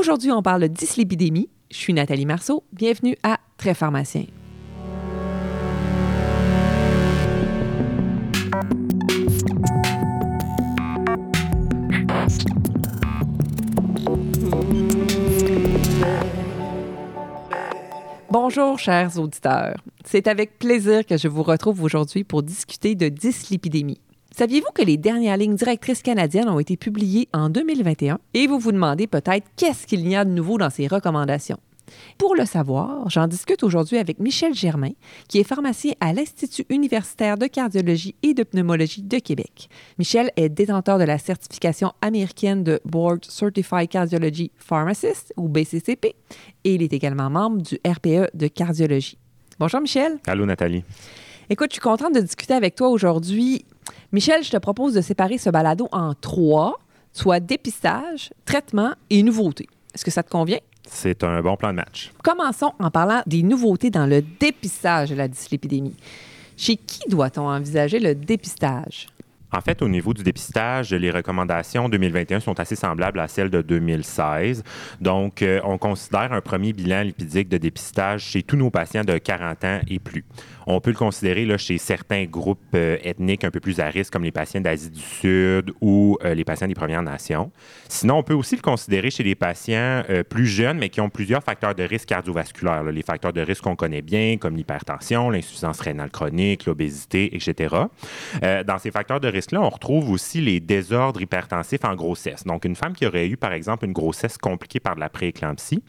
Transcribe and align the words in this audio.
Aujourd'hui, 0.00 0.32
on 0.32 0.40
parle 0.40 0.62
de 0.62 0.66
dyslipidémie. 0.68 1.50
Je 1.70 1.76
suis 1.76 1.92
Nathalie 1.92 2.24
Marceau. 2.24 2.64
Bienvenue 2.72 3.18
à 3.22 3.38
Très 3.58 3.74
Pharmacien. 3.74 4.24
Bonjour, 18.30 18.78
chers 18.78 19.18
auditeurs. 19.18 19.76
C'est 20.06 20.28
avec 20.28 20.58
plaisir 20.58 21.04
que 21.04 21.18
je 21.18 21.28
vous 21.28 21.42
retrouve 21.42 21.82
aujourd'hui 21.82 22.24
pour 22.24 22.42
discuter 22.42 22.94
de 22.94 23.10
dyslipidémie. 23.10 24.00
Saviez-vous 24.36 24.70
que 24.74 24.82
les 24.82 24.96
dernières 24.96 25.36
lignes 25.36 25.56
directrices 25.56 26.02
canadiennes 26.02 26.48
ont 26.48 26.60
été 26.60 26.76
publiées 26.76 27.28
en 27.32 27.48
2021? 27.50 28.18
Et 28.34 28.46
vous 28.46 28.58
vous 28.58 28.72
demandez 28.72 29.06
peut-être 29.06 29.46
qu'est-ce 29.56 29.86
qu'il 29.86 30.08
y 30.08 30.14
a 30.14 30.24
de 30.24 30.30
nouveau 30.30 30.56
dans 30.56 30.70
ces 30.70 30.86
recommandations. 30.86 31.58
Pour 32.18 32.36
le 32.36 32.44
savoir, 32.44 33.10
j'en 33.10 33.26
discute 33.26 33.64
aujourd'hui 33.64 33.98
avec 33.98 34.20
Michel 34.20 34.54
Germain, 34.54 34.92
qui 35.28 35.40
est 35.40 35.44
pharmacien 35.44 35.92
à 35.98 36.12
l'Institut 36.12 36.64
universitaire 36.68 37.36
de 37.36 37.46
cardiologie 37.46 38.14
et 38.22 38.32
de 38.32 38.44
pneumologie 38.44 39.02
de 39.02 39.18
Québec. 39.18 39.68
Michel 39.98 40.30
est 40.36 40.48
détenteur 40.48 40.98
de 40.98 41.04
la 41.04 41.18
certification 41.18 41.92
américaine 42.00 42.62
de 42.62 42.80
Board 42.84 43.24
Certified 43.24 43.88
Cardiology 43.88 44.52
Pharmacist, 44.56 45.34
ou 45.36 45.48
BCCP, 45.48 46.14
et 46.64 46.74
il 46.74 46.82
est 46.82 46.92
également 46.92 47.28
membre 47.28 47.62
du 47.62 47.80
RPE 47.84 48.30
de 48.34 48.46
cardiologie. 48.46 49.18
Bonjour 49.58 49.80
Michel. 49.80 50.18
Allô 50.28 50.46
Nathalie. 50.46 50.84
Écoute, 51.52 51.70
je 51.70 51.74
suis 51.74 51.80
contente 51.80 52.14
de 52.14 52.20
discuter 52.20 52.54
avec 52.54 52.76
toi 52.76 52.88
aujourd'hui. 52.90 53.64
Michel, 54.12 54.42
je 54.42 54.50
te 54.50 54.56
propose 54.56 54.94
de 54.94 55.00
séparer 55.00 55.38
ce 55.38 55.50
balado 55.50 55.88
en 55.92 56.14
trois, 56.14 56.80
soit 57.12 57.40
dépistage, 57.40 58.30
traitement 58.44 58.92
et 59.08 59.22
nouveauté. 59.22 59.68
Est-ce 59.94 60.04
que 60.04 60.10
ça 60.10 60.22
te 60.22 60.30
convient? 60.30 60.58
C'est 60.88 61.22
un 61.22 61.40
bon 61.40 61.56
plan 61.56 61.70
de 61.70 61.76
match. 61.76 62.10
Commençons 62.22 62.72
en 62.78 62.90
parlant 62.90 63.22
des 63.26 63.42
nouveautés 63.42 63.90
dans 63.90 64.06
le 64.06 64.22
dépistage 64.22 65.10
de 65.10 65.14
la 65.14 65.28
dyslipidémie. 65.28 65.96
Chez 66.56 66.76
qui 66.76 67.08
doit-on 67.08 67.48
envisager 67.48 68.00
le 68.00 68.14
dépistage? 68.14 69.06
En 69.52 69.60
fait, 69.60 69.82
au 69.82 69.88
niveau 69.88 70.14
du 70.14 70.22
dépistage, 70.22 70.92
les 70.92 71.10
recommandations 71.10 71.88
2021 71.88 72.40
sont 72.40 72.60
assez 72.60 72.76
semblables 72.76 73.18
à 73.18 73.26
celles 73.26 73.50
de 73.50 73.62
2016. 73.62 74.62
Donc, 75.00 75.42
euh, 75.42 75.60
on 75.64 75.76
considère 75.76 76.32
un 76.32 76.40
premier 76.40 76.72
bilan 76.72 77.02
lipidique 77.02 77.48
de 77.48 77.58
dépistage 77.58 78.22
chez 78.22 78.44
tous 78.44 78.56
nos 78.56 78.70
patients 78.70 79.02
de 79.02 79.18
40 79.18 79.64
ans 79.64 79.80
et 79.88 79.98
plus. 79.98 80.24
On 80.72 80.80
peut 80.80 80.90
le 80.90 80.96
considérer 80.96 81.58
chez 81.58 81.78
certains 81.78 82.26
groupes 82.26 82.60
euh, 82.76 82.96
ethniques 83.02 83.42
un 83.42 83.50
peu 83.50 83.58
plus 83.58 83.80
à 83.80 83.86
risque, 83.86 84.12
comme 84.12 84.22
les 84.22 84.30
patients 84.30 84.60
d'Asie 84.60 84.90
du 84.90 85.00
Sud 85.00 85.72
ou 85.80 86.16
euh, 86.24 86.32
les 86.32 86.44
patients 86.44 86.68
des 86.68 86.74
Premières 86.74 87.02
Nations. 87.02 87.50
Sinon, 87.88 88.18
on 88.18 88.22
peut 88.22 88.34
aussi 88.34 88.54
le 88.54 88.62
considérer 88.62 89.10
chez 89.10 89.24
les 89.24 89.34
patients 89.34 90.02
plus 90.28 90.46
jeunes, 90.46 90.78
mais 90.78 90.88
qui 90.88 91.00
ont 91.00 91.10
plusieurs 91.10 91.42
facteurs 91.42 91.74
de 91.74 91.82
risque 91.82 92.06
cardiovasculaires. 92.08 92.84
Les 92.84 93.02
facteurs 93.02 93.32
de 93.32 93.40
risque 93.40 93.64
qu'on 93.64 93.74
connaît 93.74 94.00
bien, 94.00 94.36
comme 94.38 94.56
l'hypertension, 94.56 95.28
l'insuffisance 95.30 95.80
rénale 95.80 96.10
chronique, 96.10 96.66
l'obésité, 96.66 97.34
etc. 97.34 97.74
dans 98.42 98.78
ces 98.78 98.90
facteurs 98.90 99.20
de 99.20 99.28
risque, 99.28 99.52
là 99.52 99.60
on 99.60 99.68
retrouve 99.68 100.10
aussi 100.10 100.40
les 100.40 100.60
désordres 100.60 101.20
hypertensifs 101.20 101.84
en 101.84 101.94
grossesse. 101.94 102.44
Donc, 102.44 102.64
une 102.64 102.76
femme 102.76 102.92
qui 102.92 103.06
aurait 103.06 103.26
eu, 103.26 103.36
par 103.36 103.52
exemple, 103.52 103.84
une 103.86 103.92
grossesse 103.92 104.38
compliquée 104.38 104.80
par 104.80 104.94
de 104.94 105.00
la 105.00 105.08
prééclampsie, 105.08 105.82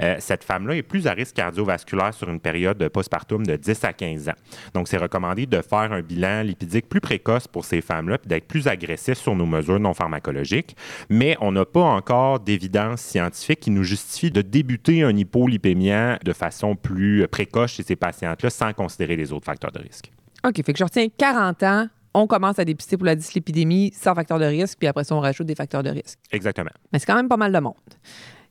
euh, 0.00 0.16
cette 0.18 0.44
femme-là 0.44 0.76
est 0.76 0.82
plus 0.82 1.06
à 1.06 1.12
risque 1.12 1.36
cardiovasculaire 1.36 2.14
sur 2.14 2.30
une 2.30 2.40
période 2.40 2.88
postpartum 2.88 3.44
de 3.44 3.56
10 3.56 3.84
à 3.84 3.92
15 3.92 4.21
ans. 4.28 4.34
Donc, 4.74 4.88
c'est 4.88 4.96
recommandé 4.96 5.46
de 5.46 5.62
faire 5.62 5.92
un 5.92 6.02
bilan 6.02 6.42
lipidique 6.42 6.88
plus 6.88 7.00
précoce 7.00 7.48
pour 7.48 7.64
ces 7.64 7.80
femmes-là, 7.80 8.18
puis 8.18 8.28
d'être 8.28 8.46
plus 8.46 8.68
agressif 8.68 9.18
sur 9.18 9.34
nos 9.34 9.46
mesures 9.46 9.80
non 9.80 9.94
pharmacologiques. 9.94 10.76
Mais 11.08 11.36
on 11.40 11.52
n'a 11.52 11.64
pas 11.64 11.82
encore 11.82 12.40
d'évidence 12.40 13.00
scientifique 13.00 13.60
qui 13.60 13.70
nous 13.70 13.84
justifie 13.84 14.30
de 14.30 14.42
débuter 14.42 15.02
un 15.02 15.16
hypolipémia 15.16 16.18
de 16.24 16.32
façon 16.32 16.76
plus 16.76 17.26
précoce 17.28 17.72
chez 17.72 17.82
ces 17.82 17.96
patientes-là 17.96 18.50
sans 18.50 18.72
considérer 18.72 19.16
les 19.16 19.32
autres 19.32 19.46
facteurs 19.46 19.72
de 19.72 19.80
risque. 19.80 20.12
OK, 20.46 20.56
fait 20.64 20.72
que 20.72 20.78
je 20.78 20.84
retiens 20.84 21.06
40 21.16 21.62
ans, 21.62 21.88
on 22.14 22.26
commence 22.26 22.58
à 22.58 22.64
dépister 22.64 22.96
pour 22.96 23.06
la 23.06 23.14
dyslipidémie 23.14 23.92
sans 23.94 24.14
facteur 24.14 24.38
de 24.38 24.44
risque, 24.44 24.78
puis 24.78 24.88
après 24.88 25.04
ça, 25.04 25.14
on 25.14 25.20
rajoute 25.20 25.46
des 25.46 25.54
facteurs 25.54 25.82
de 25.82 25.90
risque. 25.90 26.18
Exactement. 26.30 26.70
Mais 26.92 26.98
c'est 26.98 27.06
quand 27.06 27.14
même 27.14 27.28
pas 27.28 27.36
mal 27.36 27.52
de 27.52 27.58
monde. 27.58 27.74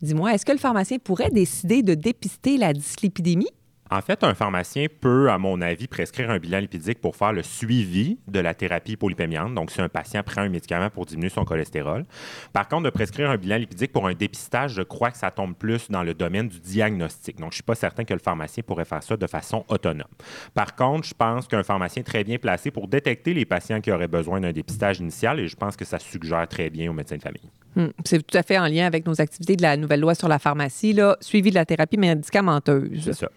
Dis-moi, 0.02 0.34
est-ce 0.34 0.46
que 0.46 0.52
le 0.52 0.58
pharmacien 0.58 0.98
pourrait 0.98 1.30
décider 1.30 1.84
de 1.84 1.94
dépister 1.94 2.58
la 2.58 2.74
dyslipidémie? 2.74 3.50
En 3.92 4.02
fait, 4.02 4.24
un 4.24 4.34
pharmacien 4.34 4.86
peut, 5.02 5.30
à 5.30 5.38
mon 5.38 5.60
avis, 5.60 5.88
prescrire 5.88 6.30
un 6.32 6.40
bilan 6.40 6.60
lipidique 6.60 7.02
pour 7.02 7.18
faire 7.18 7.34
le 7.34 7.44
suivi 7.44 8.20
de 8.28 8.40
la 8.40 8.54
thérapie 8.54 8.94
hypolipémiante. 8.94 9.54
Donc, 9.54 9.70
si 9.70 9.82
un 9.82 9.90
patient 9.90 10.24
prend 10.24 10.42
un 10.42 10.50
médicament 10.50 10.90
pour 10.90 11.06
diminuer 11.06 11.28
son 11.28 11.44
cholestérol. 11.44 12.06
Par 12.54 12.70
contre, 12.70 12.84
de 12.84 12.90
prescrire 12.90 13.30
un 13.30 13.36
bilan 13.36 13.58
lipidique 13.58 13.92
pour 13.92 14.08
un 14.08 14.14
dépistage, 14.14 14.76
je 14.76 14.82
crois 14.82 15.12
que 15.12 15.18
ça 15.18 15.30
tombe 15.30 15.56
plus 15.56 15.92
dans 15.92 16.04
le 16.04 16.14
domaine 16.14 16.48
du 16.48 16.62
diagnostic. 16.62 17.36
Donc, 17.36 17.52
je 17.52 17.56
ne 17.56 17.56
suis 17.56 17.64
pas 17.64 17.76
certain 17.76 18.06
que 18.06 18.14
le 18.14 18.20
pharmacien 18.20 18.64
pourrait 18.66 18.86
faire 18.86 19.04
ça 19.04 19.18
de 19.18 19.28
façon 19.28 19.66
autonome. 19.68 20.08
Par 20.54 20.78
contre, 20.78 21.06
je 21.06 21.14
pense 21.14 21.48
qu'un 21.50 21.64
pharmacien 21.64 22.00
est 22.00 22.06
très 22.06 22.24
bien 22.24 22.38
placé 22.38 22.72
pour 22.72 22.88
détecter 22.88 23.34
les 23.34 23.46
patients 23.46 23.82
qui 23.82 23.92
auraient 23.92 24.08
besoin 24.08 24.40
d'un 24.40 24.54
dépistage 24.54 25.00
initial 25.00 25.42
et 25.42 25.50
je 25.50 25.56
pense 25.58 25.76
que 25.76 25.84
ça 25.84 26.00
suggère 26.00 26.48
très 26.48 26.70
bien 26.70 26.90
aux 26.90 26.94
médecins 26.94 27.18
de 27.18 27.22
famille. 27.22 27.50
Hmm. 27.76 27.88
C'est 28.04 28.26
tout 28.26 28.38
à 28.38 28.44
fait 28.44 28.58
en 28.58 28.68
lien 28.68 28.86
avec 28.86 29.06
nos 29.06 29.22
activités 29.22 29.56
de 29.56 29.62
la 29.62 29.78
nouvelle 29.78 30.02
loi 30.02 30.14
sur 30.14 30.28
la 30.28 30.40
pharmacie, 30.40 30.92
là, 30.92 31.16
suivi 31.22 31.52
de 31.52 31.56
la 31.56 31.66
thérapie 31.66 31.98
médicamenteuse. 31.98 33.02
C'est 33.04 33.14
ça. 33.14 33.30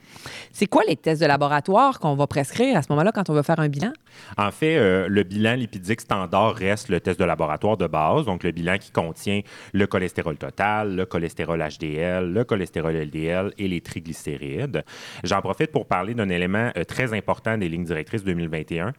C'est 0.52 0.66
quoi 0.66 0.82
les 0.88 0.96
tests 0.96 1.20
de 1.20 1.26
laboratoire 1.26 2.00
qu'on 2.00 2.14
va 2.14 2.26
prescrire 2.26 2.76
à 2.76 2.82
ce 2.82 2.88
moment-là 2.90 3.12
quand 3.12 3.30
on 3.30 3.34
veut 3.34 3.42
faire 3.42 3.60
un 3.60 3.68
bilan? 3.68 3.92
En 4.36 4.50
fait, 4.50 4.76
euh, 4.76 5.06
le 5.08 5.22
bilan 5.22 5.54
lipidique 5.54 6.00
standard 6.00 6.54
reste 6.54 6.88
le 6.88 7.00
test 7.00 7.18
de 7.20 7.24
laboratoire 7.24 7.76
de 7.76 7.86
base, 7.86 8.24
donc 8.24 8.42
le 8.42 8.50
bilan 8.50 8.78
qui 8.78 8.90
contient 8.90 9.40
le 9.72 9.86
cholestérol 9.86 10.36
total, 10.36 10.96
le 10.96 11.06
cholestérol 11.06 11.60
HDL, 11.60 12.32
le 12.32 12.44
cholestérol 12.44 12.96
LDL 12.96 13.52
et 13.56 13.68
les 13.68 13.80
triglycérides. 13.80 14.84
J'en 15.22 15.40
profite 15.40 15.70
pour 15.70 15.86
parler 15.86 16.14
d'un 16.14 16.28
élément 16.28 16.70
euh, 16.76 16.84
très 16.84 17.12
important 17.12 17.56
des 17.56 17.68
lignes 17.68 17.84
directrices 17.84 18.24
2021, 18.24 18.92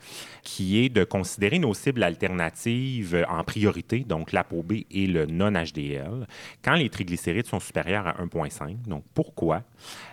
qui 0.44 0.84
est 0.84 0.90
de 0.90 1.04
considérer 1.04 1.60
nos 1.60 1.74
cibles 1.74 2.04
alternatives 2.04 3.26
en 3.30 3.44
priorité, 3.44 4.00
donc 4.00 4.32
l'ApoB 4.32 4.74
et 4.92 5.08
le 5.08 5.25
non-HDL, 5.26 6.28
quand 6.64 6.76
les 6.76 6.90
triglycérides 6.90 7.48
sont 7.48 7.60
supérieurs 7.60 8.08
à 8.08 8.14
1,5. 8.24 8.88
Donc, 8.88 9.04
pourquoi? 9.14 9.64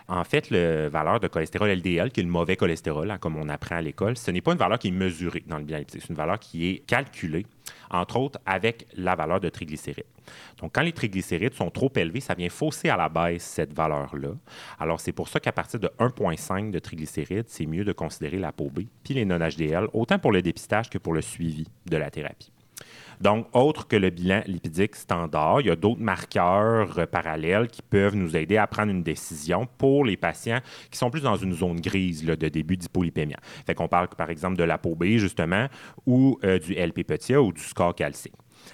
En 0.07 0.23
fait, 0.23 0.49
la 0.49 0.89
valeur 0.89 1.19
de 1.19 1.27
cholestérol 1.27 1.69
LDL, 1.69 2.11
qui 2.11 2.19
est 2.19 2.23
le 2.23 2.29
mauvais 2.29 2.55
cholestérol, 2.55 3.09
hein, 3.11 3.17
comme 3.17 3.37
on 3.37 3.49
apprend 3.49 3.75
à 3.75 3.81
l'école, 3.81 4.17
ce 4.17 4.31
n'est 4.31 4.41
pas 4.41 4.51
une 4.51 4.57
valeur 4.57 4.79
qui 4.79 4.89
est 4.89 4.91
mesurée 4.91 5.43
dans 5.47 5.57
le 5.57 5.63
bilan 5.63 5.81
C'est 5.87 6.09
une 6.09 6.15
valeur 6.15 6.39
qui 6.39 6.69
est 6.69 6.79
calculée, 6.79 7.45
entre 7.89 8.17
autres, 8.17 8.39
avec 8.45 8.87
la 8.95 9.15
valeur 9.15 9.39
de 9.39 9.49
triglycérides. 9.49 10.05
Donc, 10.59 10.71
quand 10.73 10.81
les 10.81 10.93
triglycérides 10.93 11.53
sont 11.53 11.69
trop 11.69 11.91
élevés, 11.95 12.21
ça 12.21 12.33
vient 12.33 12.49
fausser 12.49 12.89
à 12.89 12.97
la 12.97 13.09
baisse 13.09 13.43
cette 13.43 13.73
valeur-là. 13.73 14.31
Alors, 14.79 14.99
c'est 14.99 15.11
pour 15.11 15.27
ça 15.27 15.39
qu'à 15.39 15.51
partir 15.51 15.79
de 15.79 15.89
1,5 15.99 16.71
de 16.71 16.79
triglycérides, 16.79 17.49
c'est 17.49 17.65
mieux 17.65 17.83
de 17.83 17.93
considérer 17.93 18.37
la 18.37 18.51
B 18.51 18.85
puis 19.03 19.13
les 19.13 19.25
non-HDL, 19.25 19.87
autant 19.93 20.19
pour 20.19 20.31
le 20.31 20.41
dépistage 20.41 20.89
que 20.89 20.97
pour 20.97 21.13
le 21.13 21.21
suivi 21.21 21.67
de 21.85 21.97
la 21.97 22.09
thérapie. 22.09 22.51
Donc, 23.23 23.47
autre 23.53 23.87
que 23.87 23.95
le 23.95 24.09
bilan 24.09 24.41
lipidique 24.47 24.97
standard, 24.97 25.61
il 25.61 25.67
y 25.67 25.69
a 25.69 25.77
d'autres 25.77 26.01
marqueurs 26.01 26.99
euh, 26.99 27.05
parallèles 27.05 27.69
qui 27.69 27.81
peuvent 27.81 28.17
nous 28.17 28.35
aider 28.35 28.57
à 28.57 28.67
prendre 28.67 28.91
une 28.91 29.01
décision 29.01 29.65
pour 29.77 30.03
les 30.03 30.17
patients 30.17 30.59
qui 30.91 30.97
sont 30.97 31.09
plus 31.09 31.21
dans 31.21 31.37
une 31.37 31.53
zone 31.53 31.79
grise 31.79 32.25
de 32.25 32.49
début 32.49 32.75
d'hypolipémia. 32.75 33.37
Fait 33.65 33.75
qu'on 33.75 33.87
parle 33.87 34.09
par 34.09 34.29
exemple 34.29 34.57
de 34.57 34.65
l'ApoB, 34.65 35.05
justement, 35.15 35.67
ou 36.05 36.37
euh, 36.43 36.59
du 36.59 36.73
LP 36.73 37.05
ou 37.37 37.53
du 37.53 37.61
score 37.61 37.95
calcique. 37.95 38.33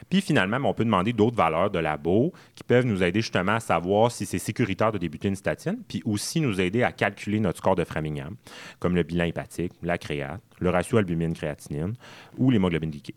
Puis 0.10 0.22
finalement, 0.22 0.58
on 0.64 0.74
peut 0.74 0.86
demander 0.86 1.14
d'autres 1.14 1.36
valeurs 1.36 1.70
de 1.70 1.80
labo 1.80 2.34
qui 2.56 2.64
peuvent 2.64 2.86
nous 2.86 3.04
aider 3.04 3.22
justement 3.22 3.54
à 3.54 3.60
savoir 3.60 4.12
si 4.12 4.26
c'est 4.26 4.40
sécuritaire 4.40 4.92
de 4.92 4.98
débuter 4.98 5.28
une 5.28 5.36
statine, 5.36 5.78
puis 5.88 6.02
aussi 6.06 6.42
nous 6.42 6.60
aider 6.60 6.84
à 6.84 6.92
calculer 6.92 7.40
notre 7.40 7.60
score 7.60 7.76
de 7.76 7.84
Framingham, 7.84 8.36
comme 8.80 8.96
le 8.96 9.04
bilan 9.04 9.26
hépatique, 9.26 9.74
la 9.82 9.98
créate, 9.98 10.42
le 10.60 10.70
ratio 10.70 10.98
albumine-créatinine 10.98 11.94
ou 12.38 12.52
l'hémoglobine 12.52 12.92
glyquée. 12.92 13.16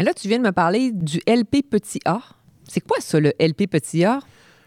Mais 0.00 0.04
là, 0.04 0.14
tu 0.14 0.28
viens 0.28 0.38
de 0.38 0.44
me 0.44 0.52
parler 0.52 0.92
du 0.92 1.20
LP 1.26 1.56
petit 1.70 2.00
a. 2.06 2.22
C'est 2.64 2.80
quoi 2.80 2.96
ça, 3.00 3.20
le 3.20 3.34
LP 3.38 3.66
petit 3.70 4.02
a? 4.02 4.20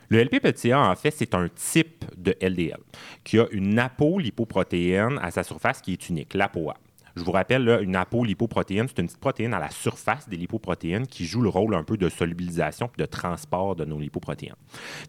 Le 0.09 0.23
LP 0.23 0.39
petit 0.39 0.71
a, 0.71 0.79
en 0.79 0.95
fait, 0.95 1.09
c'est 1.09 1.33
un 1.33 1.47
type 1.55 2.05
de 2.15 2.35
LDL 2.39 2.77
qui 3.23 3.39
a 3.39 3.47
une 3.49 3.79
apolipoprotéine 3.79 5.17
à 5.23 5.31
sa 5.31 5.41
surface 5.41 5.81
qui 5.81 5.93
est 5.93 6.09
unique, 6.09 6.35
l'ApoA. 6.35 6.75
Je 7.15 7.23
vous 7.23 7.31
rappelle, 7.31 7.63
là, 7.63 7.79
une 7.79 7.95
apolipoprotéine, 7.95 8.87
c'est 8.87 8.99
une 8.99 9.07
petite 9.07 9.19
protéine 9.19 9.53
à 9.53 9.59
la 9.59 9.69
surface 9.69 10.27
des 10.27 10.37
lipoprotéines 10.37 11.05
qui 11.05 11.25
joue 11.25 11.41
le 11.41 11.49
rôle 11.49 11.75
un 11.75 11.83
peu 11.83 11.95
de 11.95 12.09
solubilisation 12.09 12.89
et 12.97 13.01
de 13.01 13.05
transport 13.05 13.75
de 13.75 13.85
nos 13.85 13.99
lipoprotéines. 13.99 14.55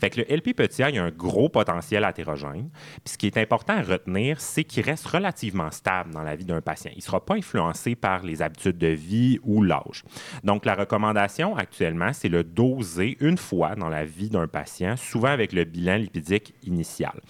Fait 0.00 0.16
le 0.16 0.24
LP 0.24 0.54
petit 0.54 0.82
a, 0.82 0.86
a 0.86 1.02
un 1.02 1.10
gros 1.10 1.48
potentiel 1.48 2.06
hétérogène. 2.08 2.68
Puis 3.04 3.14
ce 3.14 3.18
qui 3.18 3.26
est 3.26 3.38
important 3.38 3.74
à 3.74 3.82
retenir, 3.82 4.40
c'est 4.40 4.64
qu'il 4.64 4.84
reste 4.84 5.06
relativement 5.06 5.70
stable 5.70 6.12
dans 6.12 6.22
la 6.22 6.36
vie 6.36 6.44
d'un 6.44 6.60
patient. 6.60 6.90
Il 6.94 6.98
ne 6.98 7.02
sera 7.02 7.24
pas 7.24 7.34
influencé 7.34 7.94
par 7.94 8.22
les 8.22 8.42
habitudes 8.42 8.78
de 8.78 8.88
vie 8.88 9.38
ou 9.42 9.62
l'âge. 9.62 10.04
Donc, 10.42 10.66
la 10.66 10.74
recommandation 10.74 11.56
actuellement, 11.56 12.12
c'est 12.12 12.28
le 12.28 12.44
doser 12.44 13.16
une 13.20 13.38
fois 13.38 13.76
dans 13.76 13.88
la 13.88 14.04
vie 14.04 14.28
d'un 14.28 14.46
patient, 14.46 14.96
souvent 14.96 15.28
avec 15.28 15.52
le 15.52 15.64
bilan 15.64 15.96
lipidique 15.96 16.54
initial. 16.64 17.20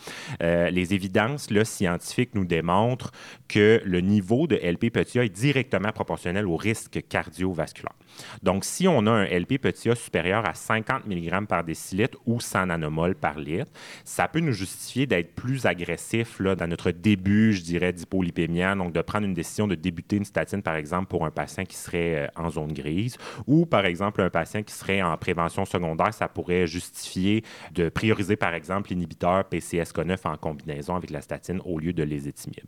Euh, 0.42 0.70
les 0.70 0.94
évidences 0.94 1.48
scientifiques 1.64 2.34
nous 2.34 2.44
démontrent 2.44 3.12
que 3.48 3.80
le 3.84 4.00
niveau 4.00 4.46
de 4.46 4.58
LP 4.64 4.90
petit 4.90 5.18
a 5.18 5.24
est 5.24 5.28
directement 5.28 5.92
proportionnel 5.92 6.46
au 6.46 6.56
risque 6.56 7.02
cardiovasculaire. 7.08 7.94
Donc, 8.42 8.64
si 8.64 8.88
on 8.88 9.06
a 9.06 9.10
un 9.10 9.24
LP 9.24 9.58
petit 9.58 9.90
a 9.90 9.94
supérieur 9.94 10.48
à 10.48 10.54
50 10.54 11.06
mg 11.06 11.46
par 11.46 11.64
décilitre 11.64 12.18
ou 12.26 12.40
100 12.40 12.66
nanomoles 12.66 13.14
par 13.14 13.38
litre, 13.38 13.70
ça 14.04 14.28
peut 14.28 14.40
nous 14.40 14.52
justifier 14.52 15.06
d'être 15.06 15.34
plus 15.34 15.66
agressif 15.66 16.40
dans 16.40 16.66
notre 16.68 16.90
début, 16.90 17.52
je 17.52 17.62
dirais, 17.62 17.92
d'hypolipémia, 17.92 18.74
donc 18.74 18.92
de 18.92 19.00
prendre 19.00 19.26
une 19.26 19.34
décision 19.34 19.66
de 19.66 19.74
débuter 19.74 20.16
une 20.16 20.24
statine, 20.24 20.62
par 20.62 20.76
exemple, 20.76 21.08
pour 21.08 21.24
un 21.24 21.30
patient 21.30 21.64
qui 21.64 21.76
serait 21.76 22.24
euh, 22.24 22.26
en 22.36 22.50
zone 22.50 22.72
grise, 22.72 23.16
ou 23.46 23.66
par 23.66 23.86
exemple 23.86 24.20
un 24.22 24.30
patient 24.30 24.62
qui 24.62 24.74
serait 24.74 25.02
en 25.02 25.16
prévention 25.16 25.64
secondaire, 25.64 26.12
ça 26.14 26.28
pourrait 26.28 26.66
justifier 26.66 27.44
de 27.72 27.88
prioriser, 27.88 28.36
par 28.36 28.54
exemple, 28.54 28.90
l'inhibiteur 28.90 29.44
PCSK9 29.50 30.18
en 30.24 30.36
combinaison 30.36 30.94
avec 30.96 31.10
la 31.10 31.20
statine 31.20 31.60
au 31.64 31.78
lieu 31.78 31.92
de 31.92 32.02
l'ésétimib. 32.02 32.64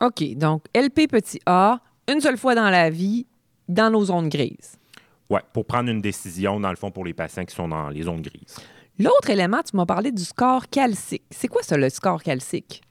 OK, 0.00 0.34
donc 0.36 0.64
LP 0.74 1.08
petit 1.08 1.40
a, 1.46 1.80
une 2.08 2.20
seule 2.20 2.38
fois 2.38 2.54
dans 2.54 2.70
la 2.70 2.88
vie, 2.88 3.26
dans 3.68 3.90
nos 3.90 4.04
zones 4.04 4.28
grises. 4.28 4.78
Oui, 5.28 5.40
pour 5.52 5.66
prendre 5.66 5.90
une 5.90 6.00
décision, 6.00 6.58
dans 6.60 6.70
le 6.70 6.76
fond, 6.76 6.90
pour 6.90 7.04
les 7.04 7.14
patients 7.14 7.44
qui 7.44 7.54
sont 7.54 7.68
dans 7.68 7.88
les 7.88 8.02
zones 8.02 8.22
grises. 8.22 8.56
L'autre 8.98 9.30
élément, 9.30 9.60
tu 9.62 9.76
m'as 9.76 9.86
parlé 9.86 10.10
du 10.10 10.24
score 10.24 10.68
calcique. 10.68 11.24
C'est 11.30 11.48
quoi 11.48 11.62
ça, 11.62 11.76
le 11.76 11.88
score 11.90 12.22
calcique? 12.22 12.82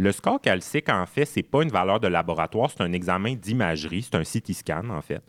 Le 0.00 0.12
score 0.12 0.40
calcique, 0.40 0.88
en 0.90 1.06
fait, 1.06 1.24
c'est 1.24 1.42
pas 1.42 1.64
une 1.64 1.70
valeur 1.70 1.98
de 1.98 2.06
laboratoire, 2.06 2.70
c'est 2.70 2.84
un 2.84 2.92
examen 2.92 3.34
d'imagerie, 3.34 4.02
c'est 4.02 4.14
un 4.14 4.22
CT 4.22 4.52
scan, 4.52 4.88
en 4.90 5.02
fait, 5.02 5.22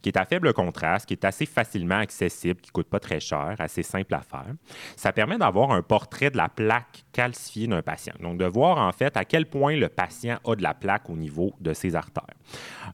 qui 0.00 0.10
est 0.10 0.16
à 0.16 0.24
faible 0.24 0.52
contraste, 0.52 1.06
qui 1.06 1.14
est 1.14 1.24
assez 1.24 1.44
facilement 1.44 1.96
accessible, 1.96 2.60
qui 2.60 2.70
coûte 2.70 2.88
pas 2.88 3.00
très 3.00 3.18
cher, 3.18 3.56
assez 3.58 3.82
simple 3.82 4.14
à 4.14 4.20
faire. 4.20 4.54
Ça 4.94 5.12
permet 5.12 5.38
d'avoir 5.38 5.72
un 5.72 5.82
portrait 5.82 6.30
de 6.30 6.36
la 6.36 6.48
plaque 6.48 7.02
calcifiée 7.12 7.66
d'un 7.66 7.82
patient. 7.82 8.14
Donc, 8.20 8.38
de 8.38 8.44
voir, 8.44 8.78
en 8.78 8.92
fait, 8.92 9.16
à 9.16 9.24
quel 9.24 9.46
point 9.46 9.76
le 9.76 9.88
patient 9.88 10.38
a 10.44 10.56
de 10.56 10.62
la 10.62 10.74
plaque 10.74 11.08
au 11.10 11.16
niveau 11.16 11.52
de 11.60 11.72
ses 11.72 11.94
artères. 11.94 12.24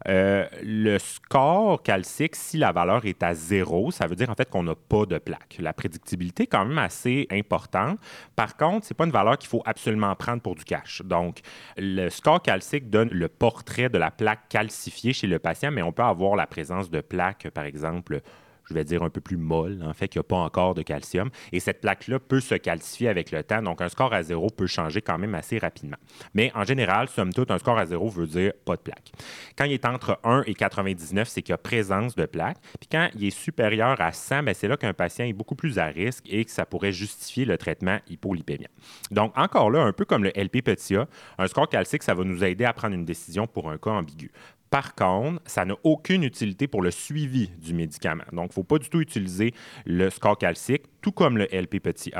Euh, 0.08 0.46
le 0.62 0.98
score 0.98 1.82
calcique, 1.82 2.36
si 2.36 2.58
la 2.58 2.72
valeur 2.72 3.04
est 3.06 3.22
à 3.22 3.34
zéro, 3.34 3.90
ça 3.90 4.06
veut 4.06 4.16
dire, 4.16 4.30
en 4.30 4.34
fait, 4.34 4.50
qu'on 4.50 4.62
n'a 4.62 4.74
pas 4.74 5.06
de 5.06 5.18
plaque. 5.18 5.56
La 5.60 5.72
prédictibilité 5.72 6.44
est 6.44 6.46
quand 6.46 6.64
même 6.64 6.78
assez 6.78 7.26
importante. 7.30 7.98
Par 8.36 8.56
contre, 8.56 8.86
c'est 8.86 8.94
pas 8.94 9.04
une 9.04 9.12
valeur 9.12 9.38
qu'il 9.38 9.48
faut 9.48 9.62
absolument 9.64 10.14
prendre 10.16 10.42
pour 10.42 10.54
du 10.54 10.64
cash. 10.64 11.02
Donc, 11.04 11.40
le 11.76 12.08
score 12.08 12.42
calcique 12.42 12.90
donne 12.90 13.10
le 13.10 13.28
portrait 13.28 13.88
de 13.88 13.98
la 13.98 14.10
plaque 14.10 14.48
calcifiée 14.48 15.12
chez 15.12 15.26
le 15.26 15.38
patient, 15.38 15.70
mais 15.70 15.82
on 15.82 15.92
peut 15.92 16.02
avoir 16.02 16.36
la 16.36 16.46
présence 16.46 16.90
de 16.90 17.00
plaques, 17.00 17.48
par 17.50 17.64
exemple, 17.64 18.20
je 18.68 18.74
vais 18.74 18.84
dire, 18.84 19.02
un 19.02 19.10
peu 19.10 19.20
plus 19.20 19.36
molle, 19.36 19.82
en 19.84 19.92
fait, 19.92 20.08
qu'il 20.08 20.18
n'y 20.18 20.24
a 20.24 20.28
pas 20.28 20.36
encore 20.36 20.74
de 20.74 20.82
calcium. 20.82 21.30
Et 21.52 21.60
cette 21.60 21.80
plaque-là 21.80 22.18
peut 22.18 22.40
se 22.40 22.54
calcifier 22.54 23.08
avec 23.08 23.30
le 23.30 23.42
temps. 23.42 23.62
Donc, 23.62 23.80
un 23.80 23.88
score 23.88 24.12
à 24.12 24.22
zéro 24.22 24.48
peut 24.50 24.66
changer 24.66 25.02
quand 25.02 25.18
même 25.18 25.34
assez 25.34 25.58
rapidement. 25.58 25.96
Mais 26.34 26.52
en 26.54 26.64
général, 26.64 27.08
somme 27.08 27.32
toute, 27.32 27.50
un 27.50 27.58
score 27.58 27.78
à 27.78 27.86
zéro 27.86 28.08
veut 28.08 28.26
dire 28.26 28.52
pas 28.64 28.76
de 28.76 28.82
plaque. 28.82 29.12
Quand 29.56 29.64
il 29.64 29.72
est 29.72 29.84
entre 29.84 30.18
1 30.24 30.44
et 30.46 30.54
99, 30.54 31.28
c'est 31.28 31.42
qu'il 31.42 31.52
y 31.52 31.54
a 31.54 31.58
présence 31.58 32.14
de 32.14 32.26
plaque. 32.26 32.58
Puis 32.78 32.88
quand 32.90 33.08
il 33.14 33.24
est 33.24 33.30
supérieur 33.30 34.00
à 34.00 34.12
100, 34.12 34.42
ben, 34.42 34.54
c'est 34.54 34.68
là 34.68 34.76
qu'un 34.76 34.94
patient 34.94 35.24
est 35.24 35.32
beaucoup 35.32 35.54
plus 35.54 35.78
à 35.78 35.86
risque 35.86 36.24
et 36.28 36.44
que 36.44 36.50
ça 36.50 36.66
pourrait 36.66 36.92
justifier 36.92 37.44
le 37.44 37.58
traitement 37.58 37.98
hypolipémien. 38.08 38.68
Donc, 39.10 39.32
encore 39.36 39.70
là, 39.70 39.82
un 39.82 39.92
peu 39.92 40.04
comme 40.04 40.24
le 40.24 40.30
LP 40.30 40.62
petit 40.62 40.96
A, 40.96 41.08
un 41.38 41.46
score 41.46 41.68
calcique, 41.68 42.02
ça 42.02 42.14
va 42.14 42.24
nous 42.24 42.44
aider 42.44 42.64
à 42.64 42.72
prendre 42.72 42.94
une 42.94 43.04
décision 43.04 43.46
pour 43.46 43.70
un 43.70 43.78
cas 43.78 43.90
ambigu. 43.90 44.30
Par 44.70 44.94
contre, 44.94 45.40
ça 45.46 45.64
n'a 45.64 45.74
aucune 45.82 46.24
utilité 46.24 46.68
pour 46.68 46.82
le 46.82 46.90
suivi 46.90 47.48
du 47.58 47.74
médicament. 47.74 48.24
Donc, 48.32 48.46
il 48.46 48.48
ne 48.48 48.54
faut 48.54 48.64
pas 48.64 48.78
du 48.78 48.88
tout 48.88 49.00
utiliser 49.00 49.52
le 49.86 50.10
score 50.10 50.36
calcique, 50.36 50.82
tout 51.00 51.12
comme 51.12 51.38
le 51.38 51.44
LP 51.44 51.80
petit 51.80 52.12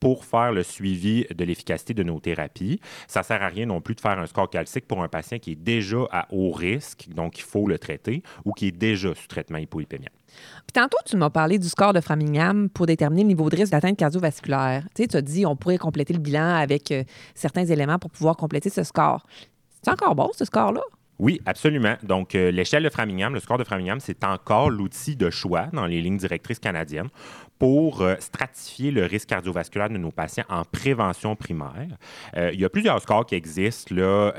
pour 0.00 0.24
faire 0.24 0.52
le 0.52 0.62
suivi 0.62 1.26
de 1.34 1.44
l'efficacité 1.44 1.94
de 1.94 2.02
nos 2.02 2.20
thérapies. 2.20 2.80
Ça 3.06 3.20
ne 3.20 3.24
sert 3.24 3.42
à 3.42 3.48
rien 3.48 3.66
non 3.66 3.80
plus 3.80 3.94
de 3.94 4.00
faire 4.00 4.18
un 4.18 4.26
score 4.26 4.50
calcique 4.50 4.86
pour 4.86 5.02
un 5.02 5.08
patient 5.08 5.38
qui 5.38 5.52
est 5.52 5.56
déjà 5.56 5.98
à 6.10 6.26
haut 6.30 6.52
risque, 6.52 7.08
donc 7.08 7.38
il 7.38 7.44
faut 7.44 7.66
le 7.66 7.78
traiter, 7.78 8.22
ou 8.44 8.52
qui 8.52 8.68
est 8.68 8.72
déjà 8.72 9.14
sous 9.14 9.26
traitement 9.26 9.58
hypolipémien. 9.58 10.08
Puis 10.66 10.72
tantôt, 10.74 10.98
tu 11.04 11.16
m'as 11.16 11.30
parlé 11.30 11.58
du 11.58 11.68
score 11.68 11.92
de 11.92 12.00
Framingham 12.00 12.68
pour 12.68 12.86
déterminer 12.86 13.22
le 13.22 13.28
niveau 13.28 13.48
de 13.48 13.56
risque 13.56 13.72
d'atteinte 13.72 13.96
cardiovasculaire. 13.96 14.84
Tu 14.94 15.02
sais, 15.02 15.08
tu 15.08 15.16
as 15.16 15.22
dit 15.22 15.46
on 15.46 15.56
pourrait 15.56 15.78
compléter 15.78 16.12
le 16.12 16.20
bilan 16.20 16.54
avec 16.54 16.92
euh, 16.92 17.04
certains 17.34 17.64
éléments 17.64 17.98
pour 17.98 18.10
pouvoir 18.10 18.36
compléter 18.36 18.70
ce 18.70 18.82
score. 18.82 19.26
C'est 19.82 19.90
encore 19.90 20.14
bon, 20.14 20.30
ce 20.36 20.44
score-là? 20.44 20.82
Oui, 21.18 21.40
absolument. 21.46 21.96
Donc, 22.04 22.34
euh, 22.34 22.52
l'échelle 22.52 22.84
de 22.84 22.90
Framingham, 22.90 23.34
le 23.34 23.40
score 23.40 23.58
de 23.58 23.64
Framingham, 23.64 23.98
c'est 23.98 24.22
encore 24.22 24.70
l'outil 24.70 25.16
de 25.16 25.30
choix 25.30 25.66
dans 25.72 25.86
les 25.86 26.00
lignes 26.00 26.16
directrices 26.16 26.60
canadiennes 26.60 27.08
pour 27.58 28.02
euh, 28.02 28.14
stratifier 28.20 28.90
le 28.90 29.04
risque 29.04 29.28
cardiovasculaire 29.28 29.88
de 29.88 29.98
nos 29.98 30.10
patients 30.10 30.44
en 30.48 30.64
prévention 30.64 31.34
primaire. 31.36 31.96
Euh, 32.36 32.50
il 32.52 32.60
y 32.60 32.64
a 32.64 32.68
plusieurs 32.68 33.00
scores 33.00 33.26
qui 33.26 33.34
existent 33.34 33.94
là, 33.94 34.32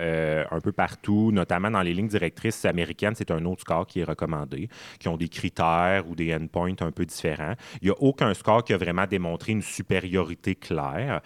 un 0.52 0.62
peu 0.62 0.72
partout, 0.72 1.32
notamment 1.32 1.72
dans 1.72 1.82
les 1.82 1.94
lignes 1.94 2.08
directrices 2.08 2.66
américaines. 2.66 3.14
C'est 3.16 3.32
un 3.32 3.44
autre 3.46 3.62
score 3.62 3.86
qui 3.86 4.00
est 4.00 4.04
recommandé, 4.04 4.70
qui 5.00 5.08
ont 5.08 5.18
des 5.18 5.30
critères 5.30 6.08
ou 6.10 6.16
des 6.16 6.34
endpoints 6.34 6.76
un 6.82 6.92
peu 6.92 7.06
différents. 7.06 7.54
Il 7.82 7.86
n'y 7.88 7.92
a 7.92 7.96
aucun 8.00 8.34
score 8.34 8.64
qui 8.64 8.74
a 8.74 8.78
vraiment 8.78 9.06
démontré 9.06 9.52
une 9.52 9.62
supériorité 9.62 10.56
claire. 10.56 11.22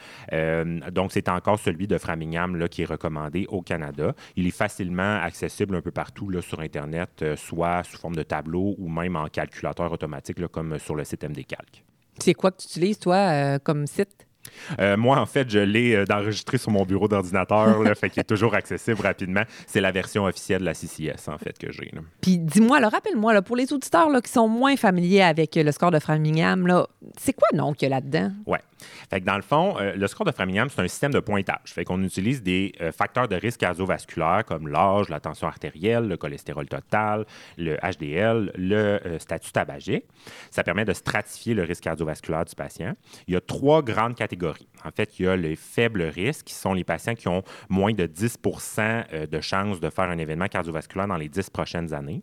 donc, 0.91 1.11
c'est 1.11 1.29
encore 1.29 1.59
celui 1.59 1.87
de 1.87 1.97
Framingham 1.97 2.55
là, 2.55 2.67
qui 2.67 2.81
est 2.81 2.85
recommandé 2.85 3.45
au 3.49 3.61
Canada. 3.61 4.13
Il 4.35 4.47
est 4.47 4.51
facilement 4.51 5.19
accessible 5.21 5.43
accessible 5.43 5.75
un 5.75 5.81
peu 5.81 5.91
partout 5.91 6.29
là, 6.29 6.41
sur 6.41 6.61
Internet, 6.61 7.21
euh, 7.21 7.35
soit 7.35 7.83
sous 7.83 7.97
forme 7.97 8.15
de 8.15 8.23
tableau 8.23 8.75
ou 8.77 8.87
même 8.87 9.15
en 9.15 9.27
calculateur 9.27 9.91
automatique, 9.91 10.39
là, 10.39 10.47
comme 10.47 10.79
sur 10.79 10.95
le 10.95 11.03
site 11.03 11.23
MD 11.23 11.45
Calc. 11.45 11.82
C'est 12.19 12.33
quoi 12.33 12.51
que 12.51 12.61
tu 12.61 12.67
utilises, 12.67 12.99
toi, 12.99 13.15
euh, 13.15 13.59
comme 13.59 13.87
site? 13.87 14.27
Euh, 14.79 14.97
moi, 14.97 15.19
en 15.19 15.25
fait, 15.25 15.49
je 15.49 15.59
l'ai 15.59 15.95
euh, 15.95 16.05
enregistré 16.11 16.57
sur 16.57 16.71
mon 16.71 16.83
bureau 16.83 17.07
d'ordinateur, 17.07 17.81
fait 17.97 18.09
qu'il 18.09 18.21
est 18.21 18.25
toujours 18.25 18.55
accessible 18.55 19.01
rapidement. 19.01 19.43
C'est 19.67 19.81
la 19.81 19.91
version 19.91 20.25
officielle 20.25 20.61
de 20.61 20.65
la 20.65 20.73
CCS, 20.73 21.27
en 21.27 21.37
fait, 21.37 21.57
que 21.57 21.71
j'ai. 21.71 21.91
Puis 22.21 22.37
dis-moi, 22.37 22.79
rappelle-moi, 22.79 23.41
pour 23.41 23.55
les 23.55 23.71
auditeurs 23.73 24.09
là, 24.09 24.21
qui 24.21 24.31
sont 24.31 24.47
moins 24.47 24.75
familiers 24.75 25.21
avec 25.21 25.55
le 25.55 25.71
score 25.71 25.91
de 25.91 25.99
Framingham, 25.99 26.85
c'est 27.17 27.33
quoi 27.33 27.47
non 27.53 27.73
qu'il 27.73 27.89
y 27.89 27.91
a 27.91 27.95
là-dedans? 27.95 28.31
Oui. 28.45 28.57
Fait 29.09 29.21
que 29.21 29.25
dans 29.25 29.37
le 29.37 29.41
fond, 29.41 29.75
euh, 29.79 29.93
le 29.95 30.07
score 30.07 30.25
de 30.25 30.31
Framingham, 30.31 30.69
c'est 30.69 30.81
un 30.81 30.87
système 30.87 31.13
de 31.13 31.19
pointage. 31.19 31.73
Fait 31.73 31.85
qu'on 31.85 32.01
utilise 32.03 32.43
des 32.43 32.73
facteurs 32.95 33.27
de 33.27 33.35
risque 33.35 33.59
cardiovasculaire 33.59 34.43
comme 34.45 34.67
l'âge, 34.67 35.09
la 35.09 35.19
tension 35.19 35.47
artérielle, 35.47 36.07
le 36.07 36.17
cholestérol 36.17 36.67
total, 36.67 37.25
le 37.57 37.77
HDL, 37.77 38.51
le 38.55 38.99
statut 39.19 39.51
tabagique. 39.51 40.05
Ça 40.51 40.63
permet 40.63 40.85
de 40.85 40.93
stratifier 40.93 41.53
le 41.53 41.63
risque 41.63 41.83
cardiovasculaire 41.83 42.45
du 42.45 42.55
patient. 42.55 42.93
Il 43.27 43.33
y 43.33 43.37
a 43.37 43.41
trois 43.41 43.81
grandes 43.81 44.15
catégories 44.15 44.32
en 44.85 44.91
fait, 44.91 45.19
il 45.19 45.25
y 45.25 45.27
a 45.27 45.35
les 45.35 45.55
faibles 45.55 46.03
risques, 46.03 46.45
qui 46.47 46.53
sont 46.53 46.73
les 46.73 46.83
patients 46.83 47.15
qui 47.15 47.27
ont 47.27 47.43
moins 47.69 47.93
de 47.93 48.05
10% 48.05 49.05
euh, 49.13 49.25
de 49.25 49.41
chances 49.41 49.79
de 49.79 49.89
faire 49.89 50.09
un 50.09 50.17
événement 50.17 50.47
cardiovasculaire 50.47 51.07
dans 51.07 51.17
les 51.17 51.29
10 51.29 51.49
prochaines 51.49 51.93
années 51.93 52.21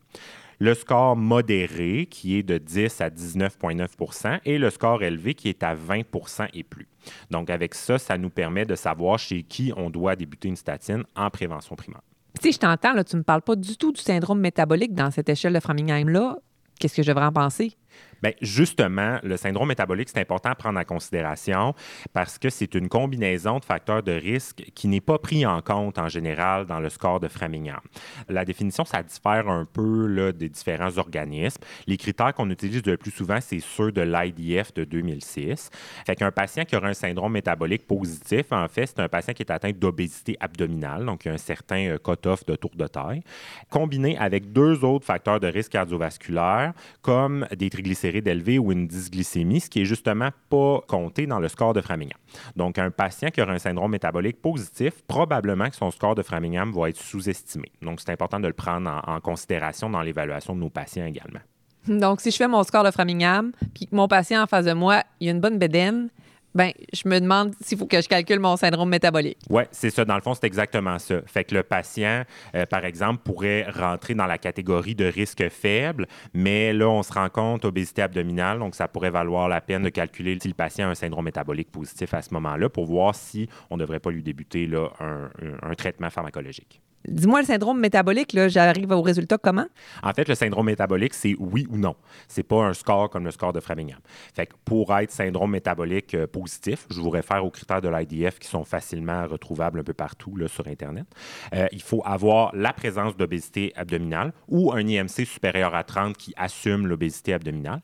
le 0.60 0.74
score 0.74 1.16
modéré 1.16 2.06
qui 2.08 2.36
est 2.36 2.42
de 2.42 2.58
10 2.58 3.00
à 3.00 3.08
19,9% 3.08 4.40
et 4.44 4.58
le 4.58 4.70
score 4.70 5.02
élevé 5.02 5.34
qui 5.34 5.48
est 5.48 5.62
à 5.62 5.74
20% 5.74 6.48
et 6.52 6.62
plus. 6.62 6.86
Donc, 7.30 7.48
avec 7.50 7.74
ça, 7.74 7.98
ça 7.98 8.18
nous 8.18 8.30
permet 8.30 8.66
de 8.66 8.74
savoir 8.74 9.18
chez 9.18 9.42
qui 9.42 9.72
on 9.76 9.88
doit 9.88 10.16
débuter 10.16 10.48
une 10.48 10.56
statine 10.56 11.04
en 11.16 11.30
prévention 11.30 11.74
primaire. 11.76 12.02
Si 12.40 12.52
je 12.52 12.58
t'entends, 12.58 12.92
tu 13.02 13.16
ne 13.16 13.20
me 13.20 13.24
parles 13.24 13.42
pas 13.42 13.56
du 13.56 13.76
tout 13.76 13.90
du 13.90 14.00
syndrome 14.00 14.40
métabolique 14.40 14.94
dans 14.94 15.10
cette 15.10 15.30
échelle 15.30 15.54
de 15.54 15.60
Framingham-là. 15.60 16.36
Qu'est-ce 16.78 16.94
que 16.94 17.02
je 17.02 17.08
devrais 17.08 17.26
en 17.26 17.32
penser? 17.32 17.76
Bien, 18.22 18.32
justement, 18.42 19.18
le 19.22 19.36
syndrome 19.38 19.68
métabolique, 19.68 20.10
c'est 20.10 20.20
important 20.20 20.50
à 20.50 20.54
prendre 20.54 20.78
en 20.78 20.84
considération 20.84 21.74
parce 22.12 22.38
que 22.38 22.50
c'est 22.50 22.74
une 22.74 22.88
combinaison 22.88 23.58
de 23.58 23.64
facteurs 23.64 24.02
de 24.02 24.12
risque 24.12 24.62
qui 24.74 24.88
n'est 24.88 25.00
pas 25.00 25.18
pris 25.18 25.46
en 25.46 25.62
compte 25.62 25.98
en 25.98 26.08
général 26.08 26.66
dans 26.66 26.80
le 26.80 26.90
score 26.90 27.20
de 27.20 27.28
Framingham. 27.28 27.80
La 28.28 28.44
définition, 28.44 28.84
ça 28.84 29.02
diffère 29.02 29.48
un 29.48 29.64
peu 29.64 30.32
des 30.32 30.48
différents 30.50 30.98
organismes. 30.98 31.62
Les 31.86 31.96
critères 31.96 32.34
qu'on 32.34 32.50
utilise 32.50 32.84
le 32.84 32.96
plus 32.98 33.10
souvent, 33.10 33.38
c'est 33.40 33.60
ceux 33.60 33.90
de 33.90 34.02
l'IDF 34.02 34.74
de 34.74 34.84
2006. 34.84 35.70
Fait 36.06 36.16
qu'un 36.16 36.30
patient 36.30 36.64
qui 36.64 36.76
aura 36.76 36.88
un 36.88 36.94
syndrome 36.94 37.32
métabolique 37.32 37.86
positif, 37.86 38.46
en 38.50 38.68
fait, 38.68 38.86
c'est 38.86 39.00
un 39.00 39.08
patient 39.08 39.32
qui 39.32 39.42
est 39.42 39.50
atteint 39.50 39.70
d'obésité 39.70 40.36
abdominale, 40.40 41.06
donc 41.06 41.24
il 41.24 41.28
y 41.28 41.30
a 41.30 41.34
un 41.34 41.38
certain 41.38 41.86
euh, 41.88 41.98
cut-off 41.98 42.44
de 42.44 42.56
tour 42.56 42.70
de 42.74 42.86
taille, 42.86 43.22
combiné 43.70 44.18
avec 44.18 44.52
deux 44.52 44.84
autres 44.84 45.06
facteurs 45.06 45.40
de 45.40 45.46
risque 45.46 45.72
cardiovasculaire, 45.72 46.72
comme 47.02 47.46
des 47.56 47.70
triglycérides 47.70 48.09
d'élever 48.20 48.58
ou 48.58 48.72
une 48.72 48.86
dysglycémie, 48.86 49.60
ce 49.60 49.70
qui 49.70 49.82
est 49.82 49.84
justement 49.84 50.30
pas 50.48 50.80
compté 50.88 51.26
dans 51.26 51.38
le 51.38 51.48
score 51.48 51.72
de 51.72 51.80
Framingham. 51.80 52.18
Donc, 52.56 52.78
un 52.78 52.90
patient 52.90 53.30
qui 53.30 53.40
aura 53.40 53.52
un 53.52 53.58
syndrome 53.58 53.92
métabolique 53.92 54.42
positif, 54.42 55.02
probablement 55.06 55.70
que 55.70 55.76
son 55.76 55.90
score 55.92 56.16
de 56.16 56.22
Framingham 56.22 56.72
va 56.72 56.88
être 56.88 57.00
sous-estimé. 57.00 57.70
Donc, 57.80 58.00
c'est 58.00 58.10
important 58.10 58.40
de 58.40 58.48
le 58.48 58.52
prendre 58.52 58.90
en, 58.90 59.14
en 59.14 59.20
considération 59.20 59.88
dans 59.88 60.02
l'évaluation 60.02 60.54
de 60.56 60.60
nos 60.60 60.70
patients 60.70 61.06
également. 61.06 61.40
Donc, 61.86 62.20
si 62.20 62.30
je 62.30 62.36
fais 62.36 62.48
mon 62.48 62.62
score 62.62 62.84
de 62.84 62.90
Framingham, 62.90 63.52
puis 63.74 63.86
que 63.86 63.94
mon 63.94 64.08
patient 64.08 64.42
en 64.42 64.46
face 64.46 64.66
de 64.66 64.72
moi, 64.72 65.02
il 65.20 65.28
a 65.28 65.30
une 65.30 65.40
bonne 65.40 65.58
bédaine, 65.58 66.10
ben, 66.54 66.72
je 66.92 67.08
me 67.08 67.20
demande 67.20 67.54
s'il 67.60 67.78
faut 67.78 67.86
que 67.86 68.00
je 68.00 68.08
calcule 68.08 68.40
mon 68.40 68.56
syndrome 68.56 68.88
métabolique. 68.88 69.38
Oui, 69.48 69.62
c'est 69.70 69.90
ça. 69.90 70.04
Dans 70.04 70.16
le 70.16 70.20
fond, 70.20 70.34
c'est 70.34 70.44
exactement 70.44 70.98
ça. 70.98 71.20
Fait 71.26 71.44
que 71.44 71.54
le 71.54 71.62
patient, 71.62 72.24
euh, 72.54 72.66
par 72.66 72.84
exemple, 72.84 73.22
pourrait 73.24 73.68
rentrer 73.70 74.14
dans 74.14 74.26
la 74.26 74.38
catégorie 74.38 74.94
de 74.94 75.04
risque 75.04 75.48
faible, 75.48 76.06
mais 76.34 76.72
là, 76.72 76.88
on 76.88 77.02
se 77.02 77.12
rend 77.12 77.28
compte 77.28 77.64
obésité 77.64 78.02
abdominale, 78.02 78.58
donc 78.58 78.74
ça 78.74 78.88
pourrait 78.88 79.10
valoir 79.10 79.48
la 79.48 79.60
peine 79.60 79.82
de 79.82 79.88
calculer 79.88 80.36
si 80.40 80.48
le 80.48 80.54
patient 80.54 80.88
a 80.88 80.90
un 80.90 80.94
syndrome 80.94 81.24
métabolique 81.24 81.70
positif 81.70 82.14
à 82.14 82.22
ce 82.22 82.32
moment-là 82.34 82.68
pour 82.68 82.86
voir 82.86 83.14
si 83.14 83.48
on 83.70 83.76
ne 83.76 83.80
devrait 83.80 84.00
pas 84.00 84.10
lui 84.10 84.22
débuter 84.22 84.66
là, 84.66 84.88
un 85.00 85.74
traitement 85.74 86.10
pharmacologique. 86.10 86.80
Dis-moi, 87.08 87.40
le 87.40 87.46
syndrome 87.46 87.80
métabolique, 87.80 88.32
là, 88.34 88.48
j'arrive 88.48 88.90
au 88.90 89.00
résultat 89.00 89.38
comment? 89.38 89.66
En 90.02 90.12
fait, 90.12 90.28
le 90.28 90.34
syndrome 90.34 90.66
métabolique, 90.66 91.14
c'est 91.14 91.34
oui 91.38 91.66
ou 91.70 91.78
non. 91.78 91.96
C'est 92.28 92.42
pas 92.42 92.64
un 92.64 92.74
score 92.74 93.08
comme 93.08 93.24
le 93.24 93.30
score 93.30 93.52
de 93.52 93.60
Framingham. 93.60 94.00
Fait 94.34 94.50
pour 94.64 94.94
être 94.96 95.10
syndrome 95.10 95.52
métabolique 95.52 96.14
euh, 96.14 96.26
positif, 96.26 96.86
je 96.90 97.00
vous 97.00 97.10
réfère 97.10 97.44
aux 97.44 97.50
critères 97.50 97.80
de 97.80 97.88
l'IDF 97.88 98.38
qui 98.38 98.48
sont 98.48 98.64
facilement 98.64 99.26
retrouvables 99.26 99.80
un 99.80 99.84
peu 99.84 99.94
partout 99.94 100.36
là, 100.36 100.46
sur 100.48 100.66
Internet. 100.66 101.06
Euh, 101.54 101.66
il 101.72 101.82
faut 101.82 102.02
avoir 102.04 102.54
la 102.54 102.72
présence 102.72 103.16
d'obésité 103.16 103.72
abdominale 103.76 104.32
ou 104.48 104.72
un 104.72 104.86
IMC 104.86 105.24
supérieur 105.24 105.74
à 105.74 105.84
30 105.84 106.16
qui 106.16 106.34
assume 106.36 106.86
l'obésité 106.86 107.32
abdominale 107.32 107.80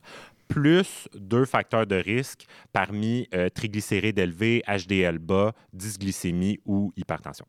plus 0.47 1.09
deux 1.13 1.43
facteurs 1.45 1.85
de 1.85 1.95
risque 1.95 2.45
parmi 2.71 3.27
euh, 3.33 3.49
triglycérides 3.49 4.17
élevés, 4.17 4.63
HDL 4.67 5.19
bas, 5.19 5.53
dysglycémie 5.73 6.59
ou 6.65 6.93
hypertension. 6.95 7.45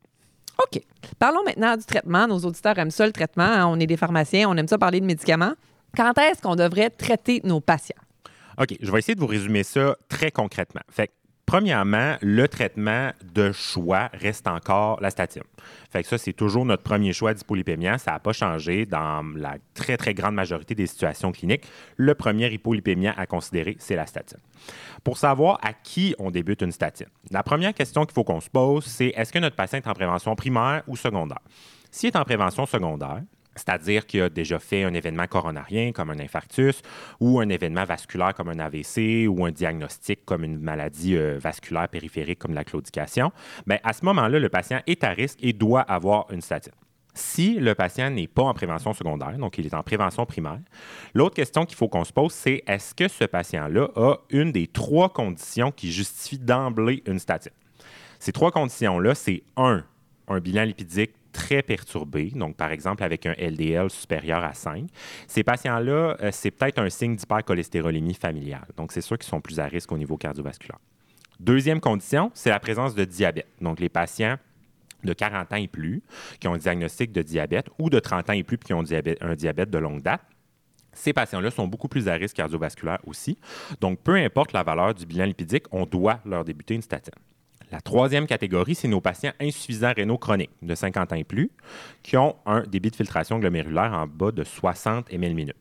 OK. 0.63 0.81
Parlons 1.17 1.43
maintenant 1.43 1.75
du 1.77 1.85
traitement. 1.85 2.27
Nos 2.27 2.39
auditeurs 2.39 2.77
aiment 2.77 2.91
ça, 2.91 3.05
le 3.05 3.11
traitement. 3.11 3.43
Hein. 3.43 3.67
On 3.67 3.79
est 3.79 3.87
des 3.87 3.97
pharmaciens, 3.97 4.49
on 4.49 4.57
aime 4.57 4.67
ça 4.67 4.77
parler 4.77 4.99
de 4.99 5.05
médicaments. 5.05 5.53
Quand 5.95 6.17
est-ce 6.17 6.41
qu'on 6.41 6.55
devrait 6.55 6.89
traiter 6.89 7.41
nos 7.43 7.59
patients? 7.61 7.95
OK, 8.59 8.75
je 8.79 8.91
vais 8.91 8.99
essayer 8.99 9.15
de 9.15 9.19
vous 9.19 9.27
résumer 9.27 9.63
ça 9.63 9.95
très 10.09 10.31
concrètement. 10.31 10.81
Fait 10.91 11.11
Premièrement, 11.49 12.15
le 12.21 12.47
traitement 12.47 13.09
de 13.33 13.51
choix 13.51 14.11
reste 14.13 14.47
encore 14.47 15.01
la 15.01 15.09
statine. 15.09 15.41
Fait 15.89 16.03
que 16.03 16.07
ça, 16.07 16.19
c'est 16.19 16.33
toujours 16.33 16.63
notre 16.63 16.83
premier 16.83 17.11
choix 17.11 17.33
d'hypolipémia. 17.33 17.97
Ça 17.97 18.11
n'a 18.11 18.19
pas 18.19 18.33
changé 18.33 18.85
dans 18.85 19.25
la 19.35 19.55
très, 19.73 19.97
très 19.97 20.13
grande 20.13 20.35
majorité 20.35 20.75
des 20.75 20.85
situations 20.85 21.31
cliniques. 21.31 21.65
Le 21.97 22.13
premier 22.13 22.53
hypolipémia 22.53 23.15
à 23.17 23.25
considérer, 23.25 23.77
c'est 23.79 23.95
la 23.95 24.05
statine. 24.05 24.37
Pour 25.03 25.17
savoir 25.17 25.57
à 25.63 25.73
qui 25.73 26.13
on 26.19 26.29
débute 26.29 26.61
une 26.61 26.71
statine, 26.71 27.07
la 27.31 27.41
première 27.41 27.73
question 27.73 28.05
qu'il 28.05 28.13
faut 28.13 28.23
qu'on 28.23 28.41
se 28.41 28.49
pose, 28.51 28.85
c'est 28.85 29.11
est-ce 29.15 29.33
que 29.33 29.39
notre 29.39 29.55
patient 29.55 29.79
est 29.79 29.87
en 29.87 29.93
prévention 29.93 30.35
primaire 30.35 30.83
ou 30.85 30.95
secondaire? 30.95 31.41
S'il 31.89 32.09
est 32.09 32.15
en 32.15 32.25
prévention 32.25 32.67
secondaire, 32.67 33.23
c'est-à-dire 33.55 34.05
qu'il 34.05 34.21
a 34.21 34.29
déjà 34.29 34.59
fait 34.59 34.83
un 34.83 34.93
événement 34.93 35.27
coronarien 35.27 35.91
comme 35.91 36.09
un 36.09 36.19
infarctus 36.19 36.81
ou 37.19 37.39
un 37.39 37.49
événement 37.49 37.83
vasculaire 37.83 38.33
comme 38.33 38.49
un 38.49 38.59
AVC 38.59 39.27
ou 39.27 39.45
un 39.45 39.51
diagnostic 39.51 40.25
comme 40.25 40.43
une 40.43 40.59
maladie 40.59 41.17
euh, 41.17 41.37
vasculaire 41.39 41.89
périphérique 41.89 42.39
comme 42.39 42.53
la 42.53 42.63
claudication, 42.63 43.31
bien, 43.67 43.79
à 43.83 43.93
ce 43.93 44.05
moment-là, 44.05 44.39
le 44.39 44.49
patient 44.49 44.81
est 44.87 45.03
à 45.03 45.09
risque 45.09 45.39
et 45.41 45.53
doit 45.53 45.81
avoir 45.81 46.31
une 46.31 46.41
statine. 46.41 46.73
Si 47.15 47.55
le 47.55 47.75
patient 47.75 48.09
n'est 48.09 48.27
pas 48.27 48.43
en 48.43 48.53
prévention 48.53 48.93
secondaire, 48.93 49.37
donc 49.37 49.57
il 49.57 49.65
est 49.65 49.73
en 49.73 49.83
prévention 49.83 50.25
primaire, 50.25 50.59
l'autre 51.13 51.35
question 51.35 51.65
qu'il 51.65 51.75
faut 51.75 51.89
qu'on 51.89 52.05
se 52.05 52.13
pose, 52.13 52.31
c'est 52.31 52.63
est-ce 52.65 52.93
que 52.93 53.07
ce 53.07 53.25
patient-là 53.25 53.89
a 53.95 54.15
une 54.29 54.51
des 54.51 54.67
trois 54.67 55.09
conditions 55.09 55.71
qui 55.71 55.91
justifient 55.91 56.39
d'emblée 56.39 57.03
une 57.05 57.19
statine? 57.19 57.51
Ces 58.19 58.31
trois 58.31 58.51
conditions-là, 58.51 59.15
c'est 59.15 59.43
un, 59.57 59.83
un 60.27 60.39
bilan 60.39 60.63
lipidique 60.63 61.11
très 61.31 61.61
perturbés, 61.61 62.31
donc 62.35 62.55
par 62.55 62.71
exemple 62.71 63.03
avec 63.03 63.25
un 63.25 63.33
LDL 63.33 63.89
supérieur 63.89 64.43
à 64.43 64.53
5, 64.53 64.85
ces 65.27 65.43
patients-là, 65.43 66.17
euh, 66.21 66.29
c'est 66.31 66.51
peut-être 66.51 66.79
un 66.79 66.89
signe 66.89 67.15
d'hypercholestérolémie 67.15 68.13
familiale. 68.13 68.67
Donc 68.77 68.91
c'est 68.91 69.01
sûr 69.01 69.17
qu'ils 69.17 69.29
sont 69.29 69.41
plus 69.41 69.59
à 69.59 69.65
risque 69.65 69.91
au 69.91 69.97
niveau 69.97 70.17
cardiovasculaire. 70.17 70.79
Deuxième 71.39 71.79
condition, 71.79 72.31
c'est 72.33 72.49
la 72.49 72.59
présence 72.59 72.95
de 72.95 73.05
diabète. 73.05 73.47
Donc 73.61 73.79
les 73.79 73.89
patients 73.89 74.37
de 75.03 75.13
40 75.13 75.53
ans 75.53 75.55
et 75.55 75.67
plus 75.67 76.01
qui 76.39 76.47
ont 76.47 76.53
un 76.53 76.57
diagnostic 76.57 77.11
de 77.11 77.21
diabète 77.21 77.67
ou 77.79 77.89
de 77.89 77.99
30 77.99 78.29
ans 78.29 78.33
et 78.33 78.43
plus 78.43 78.57
qui 78.57 78.73
ont 78.73 78.83
un 79.21 79.35
diabète 79.35 79.69
de 79.69 79.77
longue 79.77 80.01
date. 80.01 80.21
Ces 80.91 81.13
patients-là 81.13 81.51
sont 81.51 81.67
beaucoup 81.67 81.87
plus 81.87 82.09
à 82.09 82.13
risque 82.13 82.35
cardiovasculaire 82.35 82.99
aussi. 83.05 83.37
Donc, 83.79 83.99
peu 83.99 84.15
importe 84.15 84.53
la 84.53 84.63
valeur 84.63 84.93
du 84.93 85.05
bilan 85.05 85.25
lipidique, 85.25 85.65
on 85.71 85.85
doit 85.85 86.19
leur 86.25 86.43
débuter 86.43 86.73
une 86.73 86.81
statine. 86.81 87.13
La 87.71 87.81
troisième 87.81 88.25
catégorie, 88.25 88.73
c'est 88.73 88.87
nos 88.87 88.99
patients 88.99 89.33
insuffisants 89.39 89.93
rénaux 89.95 90.17
chroniques 90.17 90.49
de 90.63 90.73
50 90.73 91.13
ans 91.13 91.15
et 91.15 91.23
plus 91.23 91.51
qui 92.01 92.17
ont 92.17 92.35
un 92.47 92.63
débit 92.63 92.89
de 92.89 92.95
filtration 92.95 93.37
glomérulaire 93.37 93.93
en 93.93 94.07
bas 94.07 94.31
de 94.31 94.43
60 94.43 95.11
ml 95.11 95.35
minutes. 95.35 95.55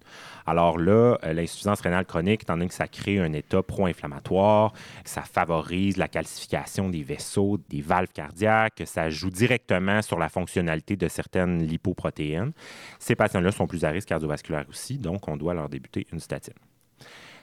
Alors 0.46 0.78
là, 0.78 1.18
euh, 1.24 1.34
l'insuffisance 1.34 1.82
rénale 1.82 2.06
chronique, 2.06 2.44
étant 2.44 2.54
donné 2.54 2.68
que 2.68 2.74
ça 2.74 2.88
crée 2.88 3.18
un 3.18 3.34
état 3.34 3.62
pro-inflammatoire, 3.62 4.72
ça 5.04 5.20
favorise 5.20 5.98
la 5.98 6.08
calcification 6.08 6.88
des 6.88 7.02
vaisseaux, 7.02 7.58
des 7.68 7.82
valves 7.82 8.12
cardiaques, 8.14 8.82
ça 8.86 9.10
joue 9.10 9.30
directement 9.30 10.00
sur 10.00 10.18
la 10.18 10.30
fonctionnalité 10.30 10.96
de 10.96 11.08
certaines 11.08 11.62
lipoprotéines. 11.62 12.52
Ces 12.98 13.16
patients-là 13.16 13.52
sont 13.52 13.66
plus 13.66 13.84
à 13.84 13.90
risque 13.90 14.08
cardiovasculaire 14.08 14.64
aussi, 14.70 14.96
donc 14.96 15.28
on 15.28 15.36
doit 15.36 15.52
leur 15.52 15.68
débuter 15.68 16.06
une 16.10 16.20
statine. 16.20 16.54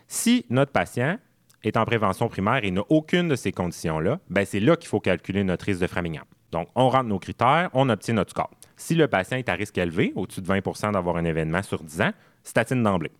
Si 0.07 0.45
notre 0.49 0.71
patient 0.71 1.17
est 1.65 1.77
en 1.77 1.85
prévention 1.85 2.29
primaire 2.29 2.63
et 2.63 2.71
n'a 2.71 2.83
aucune 2.89 3.27
de 3.27 3.35
ces 3.35 3.51
conditions-là, 3.51 4.19
ben 4.29 4.45
c'est 4.45 4.59
là 4.59 4.75
qu'il 4.77 4.87
faut 4.87 4.99
calculer 4.99 5.43
notre 5.43 5.65
risque 5.65 5.81
de 5.81 5.87
Framingham. 5.87 6.25
Donc, 6.51 6.69
on 6.75 6.89
rentre 6.89 7.09
nos 7.09 7.19
critères, 7.19 7.69
on 7.73 7.89
obtient 7.89 8.13
notre 8.13 8.31
score. 8.31 8.51
Si 8.77 8.95
le 8.95 9.07
patient 9.07 9.37
est 9.37 9.49
à 9.49 9.53
risque 9.53 9.77
élevé, 9.77 10.13
au-dessus 10.15 10.41
de 10.41 10.47
20% 10.47 10.93
d'avoir 10.93 11.17
un 11.17 11.25
événement 11.25 11.63
sur 11.63 11.83
10 11.83 12.01
ans, 12.01 12.11
statine 12.43 12.83
d'emblée. 12.83 13.11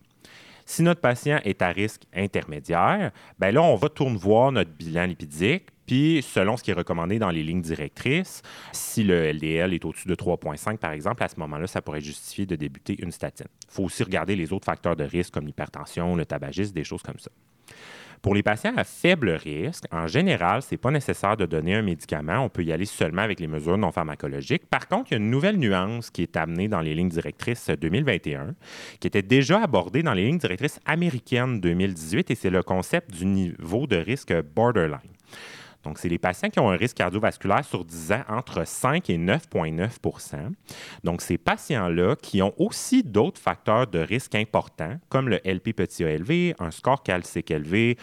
Si 0.64 0.82
notre 0.82 1.00
patient 1.00 1.38
est 1.44 1.62
à 1.62 1.68
risque 1.68 2.02
intermédiaire, 2.14 3.12
ben 3.38 3.52
là, 3.52 3.62
on 3.62 3.76
va 3.76 3.88
tourner 3.88 4.16
voir 4.16 4.50
notre 4.52 4.70
bilan 4.70 5.06
lipidique, 5.06 5.66
puis 5.86 6.22
selon 6.22 6.56
ce 6.56 6.64
qui 6.64 6.72
est 6.72 6.74
recommandé 6.74 7.20
dans 7.20 7.30
les 7.30 7.44
lignes 7.44 7.62
directrices, 7.62 8.42
si 8.72 9.04
le 9.04 9.32
LDL 9.32 9.74
est 9.74 9.84
au-dessus 9.84 10.08
de 10.08 10.14
3,5 10.16 10.78
par 10.78 10.90
exemple, 10.90 11.22
à 11.22 11.28
ce 11.28 11.38
moment-là, 11.38 11.68
ça 11.68 11.82
pourrait 11.82 12.00
justifier 12.00 12.46
de 12.46 12.56
débuter 12.56 12.96
une 13.00 13.12
statine. 13.12 13.46
Il 13.68 13.74
faut 13.74 13.84
aussi 13.84 14.02
regarder 14.02 14.34
les 14.34 14.52
autres 14.52 14.64
facteurs 14.64 14.96
de 14.96 15.04
risque 15.04 15.32
comme 15.32 15.46
l'hypertension, 15.46 16.16
le 16.16 16.26
tabagisme, 16.26 16.72
des 16.72 16.84
choses 16.84 17.02
comme 17.02 17.18
ça. 17.18 17.30
Pour 18.26 18.34
les 18.34 18.42
patients 18.42 18.72
à 18.76 18.82
faible 18.82 19.30
risque, 19.30 19.84
en 19.92 20.08
général, 20.08 20.60
ce 20.60 20.72
n'est 20.72 20.78
pas 20.78 20.90
nécessaire 20.90 21.36
de 21.36 21.46
donner 21.46 21.76
un 21.76 21.82
médicament. 21.82 22.40
On 22.40 22.48
peut 22.48 22.64
y 22.64 22.72
aller 22.72 22.84
seulement 22.84 23.22
avec 23.22 23.38
les 23.38 23.46
mesures 23.46 23.78
non 23.78 23.92
pharmacologiques. 23.92 24.66
Par 24.66 24.88
contre, 24.88 25.12
il 25.12 25.14
y 25.14 25.14
a 25.14 25.18
une 25.18 25.30
nouvelle 25.30 25.58
nuance 25.58 26.10
qui 26.10 26.22
est 26.22 26.36
amenée 26.36 26.66
dans 26.66 26.80
les 26.80 26.92
lignes 26.92 27.08
directrices 27.08 27.70
2021, 27.70 28.56
qui 28.98 29.06
était 29.06 29.22
déjà 29.22 29.62
abordée 29.62 30.02
dans 30.02 30.12
les 30.12 30.24
lignes 30.26 30.38
directrices 30.38 30.80
américaines 30.86 31.60
2018, 31.60 32.32
et 32.32 32.34
c'est 32.34 32.50
le 32.50 32.64
concept 32.64 33.12
du 33.14 33.26
niveau 33.26 33.86
de 33.86 33.94
risque 33.94 34.34
borderline. 34.56 34.98
Donc, 35.86 35.98
c'est 35.98 36.08
les 36.08 36.18
patients 36.18 36.50
qui 36.50 36.58
ont 36.58 36.68
un 36.68 36.76
risque 36.76 36.96
cardiovasculaire 36.96 37.64
sur 37.64 37.84
10 37.84 38.10
ans 38.10 38.24
entre 38.28 38.66
5 38.66 39.08
et 39.08 39.18
9,9% 39.18 40.36
Donc, 41.04 41.22
ces 41.22 41.38
patients-là 41.38 42.16
qui 42.16 42.42
ont 42.42 42.52
aussi 42.58 43.04
d'autres 43.04 43.40
facteurs 43.40 43.86
de 43.86 44.00
risque 44.00 44.34
importants, 44.34 44.96
comme 45.08 45.28
le 45.28 45.36
LP 45.44 45.72
petit 45.76 46.02
a 46.02 46.10
élevé, 46.10 46.56
un 46.58 46.72
score 46.72 47.04
calcique 47.04 47.52
élevé 47.52 47.96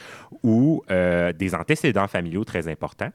ou 0.43 0.81
euh, 0.91 1.33
des 1.33 1.53
antécédents 1.55 2.07
familiaux 2.07 2.45
très 2.45 2.69
importants. 2.69 3.11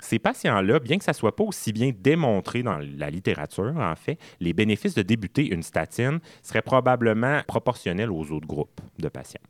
Ces 0.00 0.18
patients-là, 0.18 0.80
bien 0.80 0.98
que 0.98 1.04
ça 1.04 1.12
ne 1.12 1.16
soit 1.16 1.34
pas 1.34 1.44
aussi 1.44 1.72
bien 1.72 1.90
démontré 1.98 2.62
dans 2.62 2.78
la 2.98 3.08
littérature, 3.08 3.72
en 3.74 3.96
fait, 3.96 4.18
les 4.38 4.52
bénéfices 4.52 4.94
de 4.94 5.02
débuter 5.02 5.46
une 5.46 5.62
statine 5.62 6.20
seraient 6.42 6.60
probablement 6.60 7.40
proportionnels 7.46 8.10
aux 8.10 8.30
autres 8.32 8.46
groupes 8.46 8.82
de 8.98 9.08
patients. 9.08 9.40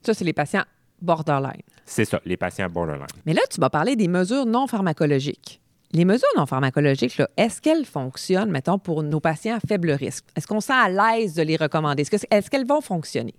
Ça, 0.00 0.14
c'est 0.14 0.24
les 0.24 0.32
patients 0.32 0.62
borderline. 1.02 1.62
C'est 1.84 2.04
ça, 2.04 2.20
les 2.24 2.36
patients 2.36 2.68
borderline. 2.68 3.06
Mais 3.26 3.34
là, 3.34 3.42
tu 3.50 3.60
m'as 3.60 3.70
parlé 3.70 3.96
des 3.96 4.08
mesures 4.08 4.46
non 4.46 4.66
pharmacologiques. 4.66 5.61
Les 5.94 6.06
mesures 6.06 6.26
non 6.38 6.46
pharmacologiques, 6.46 7.20
est-ce 7.36 7.60
qu'elles 7.60 7.84
fonctionnent, 7.84 8.50
mettons, 8.50 8.78
pour 8.78 9.02
nos 9.02 9.20
patients 9.20 9.56
à 9.56 9.60
faible 9.60 9.90
risque? 9.90 10.24
Est-ce 10.34 10.46
qu'on 10.46 10.62
sent 10.62 10.72
à 10.72 10.88
l'aise 10.88 11.34
de 11.34 11.42
les 11.42 11.56
recommander? 11.56 12.04
Est-ce 12.30 12.48
qu'elles 12.48 12.66
vont 12.66 12.80
fonctionner? 12.80 13.34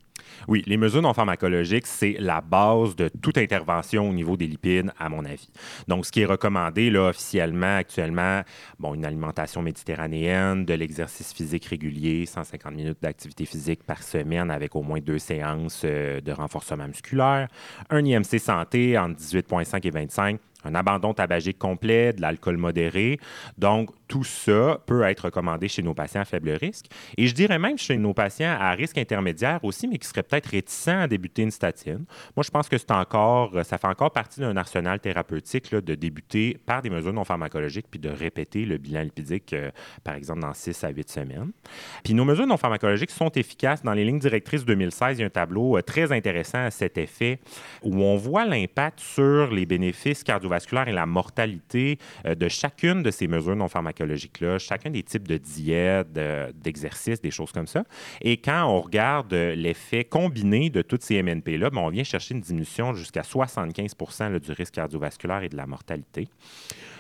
Oui, 0.48 0.62
les 0.68 0.78
mesures 0.78 1.02
non 1.02 1.16
pharmacologiques, 1.16 1.88
c'est 1.88 2.16
la 2.20 2.42
base 2.42 2.96
de 2.96 3.10
toute 3.22 3.40
intervention 3.40 4.08
au 4.08 4.14
niveau 4.14 4.38
des 4.38 4.46
lipides, 4.46 4.92
à 5.00 5.10
mon 5.10 5.26
avis. 5.26 5.50
Donc, 5.88 6.06
ce 6.06 6.12
qui 6.12 6.22
est 6.22 6.26
recommandé 6.26 6.92
là, 6.92 7.10
officiellement, 7.10 7.78
actuellement, 7.78 8.44
bon, 8.78 8.94
une 8.94 9.06
alimentation 9.06 9.64
méditerranéenne, 9.64 10.64
de 10.64 10.76
l'exercice 10.76 11.34
physique 11.34 11.66
régulier, 11.66 12.28
150 12.28 12.72
minutes 12.72 13.00
d'activité 13.02 13.46
physique 13.46 13.84
par 13.84 14.04
semaine 14.04 14.52
avec 14.52 14.76
au 14.76 14.84
moins 14.84 15.00
deux 15.00 15.20
séances 15.20 15.82
euh, 15.86 16.22
de 16.22 16.32
renforcement 16.32 16.88
musculaire, 16.88 17.48
un 17.90 18.06
IMC 18.06 18.38
santé 18.40 18.96
entre 18.98 19.20
18,5 19.20 19.88
et 19.88 19.90
25 19.90 20.40
un 20.66 20.76
abandon 20.76 21.14
tabagique 21.14 21.58
complet, 21.58 22.14
de 22.14 22.22
l'alcool 22.22 22.58
modéré. 22.58 23.20
Donc, 23.58 23.90
tout 24.08 24.24
ça 24.24 24.80
peut 24.86 25.04
être 25.04 25.26
recommandé 25.26 25.68
chez 25.68 25.82
nos 25.82 25.94
patients 25.94 26.22
à 26.22 26.26
faible 26.26 26.52
risque. 26.52 26.86
Et 27.18 27.28
je 27.28 27.34
dirais 27.34 27.60
même 27.60 27.78
chez 27.78 27.98
nos 27.98 28.14
patients 28.14 28.56
à 28.60 28.72
risque 28.72 28.98
intermédiaire 28.98 29.60
aussi, 29.64 29.88
mais 29.88 29.98
qui 29.98 30.08
seraient 30.08 30.24
peut-être 30.24 30.48
réticents 30.48 31.00
à 31.00 31.08
débuter 31.08 31.42
une 31.42 31.52
statine. 31.52 32.06
Moi, 32.36 32.44
je 32.44 32.52
pense 32.52 32.70
que 32.70 32.78
c'est 32.78 32.92
encore, 32.92 33.54
ça 33.64 33.78
fait 33.78 33.88
encore 33.88 34.12
partie 34.12 34.40
d'un 34.40 34.56
arsenal 34.56 35.00
thérapeutique 35.00 35.74
de 35.74 35.96
débuter 35.96 36.58
par 36.66 36.82
des 36.82 36.90
mesures 36.90 37.14
non 37.14 37.24
pharmacologiques 37.24 37.88
puis 37.90 38.00
de 38.00 38.10
répéter 38.10 38.66
le 38.66 38.78
bilan 38.78 39.02
lipidique, 39.02 39.54
euh, 39.54 39.72
par 40.04 40.16
exemple, 40.16 40.42
dans 40.42 40.54
6 40.54 40.84
à 40.84 40.90
8 40.90 41.10
semaines. 41.10 41.52
Puis 42.04 42.14
nos 42.14 42.26
mesures 42.26 42.48
non 42.48 42.58
pharmacologiques 42.58 43.12
sont 43.12 43.32
efficaces. 43.32 43.82
Dans 43.84 43.94
les 43.94 44.06
lignes 44.06 44.20
directrices 44.20 44.66
2016, 44.66 45.18
il 45.18 45.22
y 45.22 45.24
a 45.24 45.28
un 45.28 45.30
tableau 45.30 45.78
euh, 45.78 45.82
très 45.82 46.12
intéressant 46.12 46.60
à 46.60 46.72
cet 46.72 46.98
effet 46.98 47.40
où 47.82 48.04
on 48.04 48.16
voit 48.16 48.46
l'impact 48.46 49.00
sur 49.00 49.52
les 49.52 49.66
bénéfices 49.66 50.24
cardiovasculaires 50.24 50.53
et 50.88 50.92
la 50.92 51.06
mortalité 51.06 51.98
euh, 52.26 52.36
de 52.36 52.48
chacune 52.48 53.04
de 53.04 53.12
ces 53.12 53.28
mesures 53.28 53.56
non 53.56 53.68
pharmacologiques-là, 53.68 54.60
chacun 54.60 54.90
des 54.90 55.04
types 55.04 55.28
de 55.28 55.38
diètes, 55.38 56.12
d'exercices, 56.14 57.22
des 57.22 57.32
choses 57.32 57.52
comme 57.52 57.68
ça. 57.68 57.84
Et 58.22 58.38
quand 58.38 58.66
on 58.66 58.82
regarde 58.82 59.34
euh, 59.34 59.56
l'effet 59.56 60.04
combiné 60.04 60.70
de 60.70 60.82
toutes 60.82 61.04
ces 61.04 61.22
MNP-là, 61.22 61.70
ben, 61.70 61.82
on 61.82 61.90
vient 61.90 62.04
chercher 62.04 62.36
une 62.36 62.42
diminution 62.42 62.94
jusqu'à 62.94 63.22
75% 63.22 64.40
du 64.40 64.52
risque 64.52 64.74
cardiovasculaire 64.74 65.44
et 65.44 65.50
de 65.50 65.58
la 65.58 65.68
mortalité. 65.68 66.28